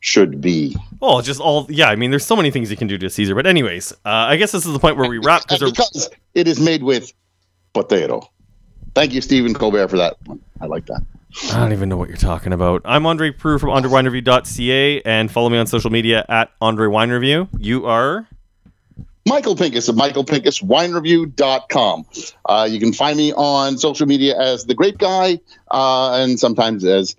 should 0.00 0.40
be. 0.40 0.76
Oh, 1.00 1.22
just 1.22 1.40
all 1.40 1.68
yeah. 1.68 1.90
I 1.90 1.94
mean, 1.94 2.10
there's 2.10 2.26
so 2.26 2.34
many 2.34 2.50
things 2.50 2.72
you 2.72 2.76
can 2.76 2.88
do 2.88 2.98
to 2.98 3.08
Caesar. 3.08 3.36
But 3.36 3.46
anyways, 3.46 3.92
uh, 3.92 3.96
I 4.04 4.34
guess 4.34 4.50
this 4.50 4.66
is 4.66 4.72
the 4.72 4.80
point 4.80 4.96
where 4.96 5.08
we 5.08 5.18
wrap 5.18 5.42
because 5.48 6.10
it 6.34 6.48
is 6.48 6.58
made 6.58 6.82
with 6.82 7.12
potato. 7.72 8.28
Thank 8.94 9.12
you, 9.12 9.20
Stephen 9.20 9.54
Colbert, 9.54 9.88
for 9.88 9.96
that 9.96 10.16
one. 10.26 10.40
I 10.60 10.66
like 10.66 10.86
that. 10.86 11.02
I 11.52 11.58
don't 11.58 11.72
even 11.72 11.88
know 11.88 11.96
what 11.96 12.08
you're 12.08 12.16
talking 12.16 12.52
about. 12.52 12.82
I'm 12.84 13.06
Andre 13.06 13.32
Proulx 13.32 13.58
from 13.60 13.70
AndreWineReview.ca 13.70 15.02
and 15.02 15.28
follow 15.30 15.48
me 15.48 15.58
on 15.58 15.66
social 15.66 15.90
media 15.90 16.24
at 16.28 16.52
Andre 16.60 16.86
Wine 16.86 17.10
Review. 17.10 17.48
You 17.58 17.86
are 17.86 18.28
Michael 19.26 19.56
Pinkus 19.56 19.88
of 19.88 19.96
michaelpinkuswinereview.com. 19.96 22.06
Uh, 22.44 22.68
you 22.70 22.78
can 22.78 22.92
find 22.92 23.16
me 23.16 23.32
on 23.32 23.78
social 23.78 24.06
media 24.06 24.38
as 24.38 24.66
the 24.66 24.74
Grape 24.74 24.98
Guy 24.98 25.40
uh, 25.72 26.12
and 26.22 26.38
sometimes 26.38 26.84
as 26.84 27.16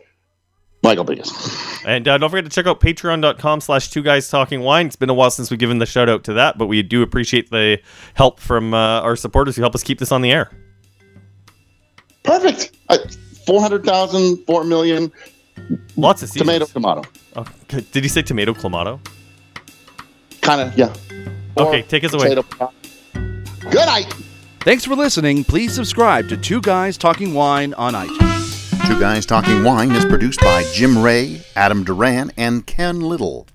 Michael 0.81 1.03
Pinkus. 1.03 1.83
and 1.85 2.07
uh, 2.07 2.17
don't 2.17 2.29
forget 2.29 2.45
to 2.45 2.51
check 2.51 2.67
out 2.67 2.79
patreon.com 2.79 3.59
slash 3.59 3.89
two 3.89 4.01
guys 4.01 4.29
talking 4.29 4.61
wine. 4.61 4.85
It's 4.85 4.95
been 4.95 5.09
a 5.09 5.13
while 5.13 5.31
since 5.31 5.51
we've 5.51 5.59
given 5.59 5.79
the 5.79 5.85
shout 5.85 6.07
out 6.07 6.23
to 6.25 6.33
that, 6.33 6.57
but 6.57 6.67
we 6.67 6.81
do 6.83 7.01
appreciate 7.01 7.49
the 7.49 7.81
help 8.13 8.39
from 8.39 8.73
uh, 8.73 9.01
our 9.01 9.17
supporters 9.17 9.57
who 9.57 9.61
help 9.61 9.75
us 9.75 9.83
keep 9.83 9.99
this 9.99 10.13
on 10.13 10.21
the 10.21 10.31
air. 10.31 10.51
Perfect. 12.25 12.71
Uh, 12.89 12.97
400,000, 13.45 14.37
4 14.45 14.63
million, 14.63 15.11
Lots 15.95 16.23
of 16.23 16.29
Caesars. 16.29 16.41
tomato, 16.41 16.65
tomato. 16.65 17.03
Oh, 17.35 17.41
okay. 17.63 17.85
Did 17.91 18.03
you 18.03 18.09
say 18.09 18.21
tomato 18.21 18.53
clamato? 18.53 18.99
Kind 20.41 20.61
of, 20.61 20.77
yeah. 20.77 20.93
Okay, 21.57 21.81
take 21.83 22.03
us 22.03 22.13
away. 22.13 22.35
Potato. 22.35 22.71
Good 23.61 23.85
night. 23.85 24.13
Thanks 24.61 24.83
for 24.85 24.95
listening. 24.95 25.43
Please 25.43 25.73
subscribe 25.73 26.27
to 26.29 26.37
Two 26.37 26.59
Guys 26.61 26.97
Talking 26.97 27.33
Wine 27.33 27.73
on 27.75 27.93
iTunes. 27.93 28.87
Two 28.87 28.99
Guys 28.99 29.25
Talking 29.25 29.63
Wine 29.63 29.91
is 29.91 30.05
produced 30.05 30.39
by 30.41 30.63
Jim 30.73 30.97
Ray, 31.01 31.41
Adam 31.55 31.83
Duran, 31.83 32.31
and 32.37 32.65
Ken 32.65 32.99
Little. 33.01 33.47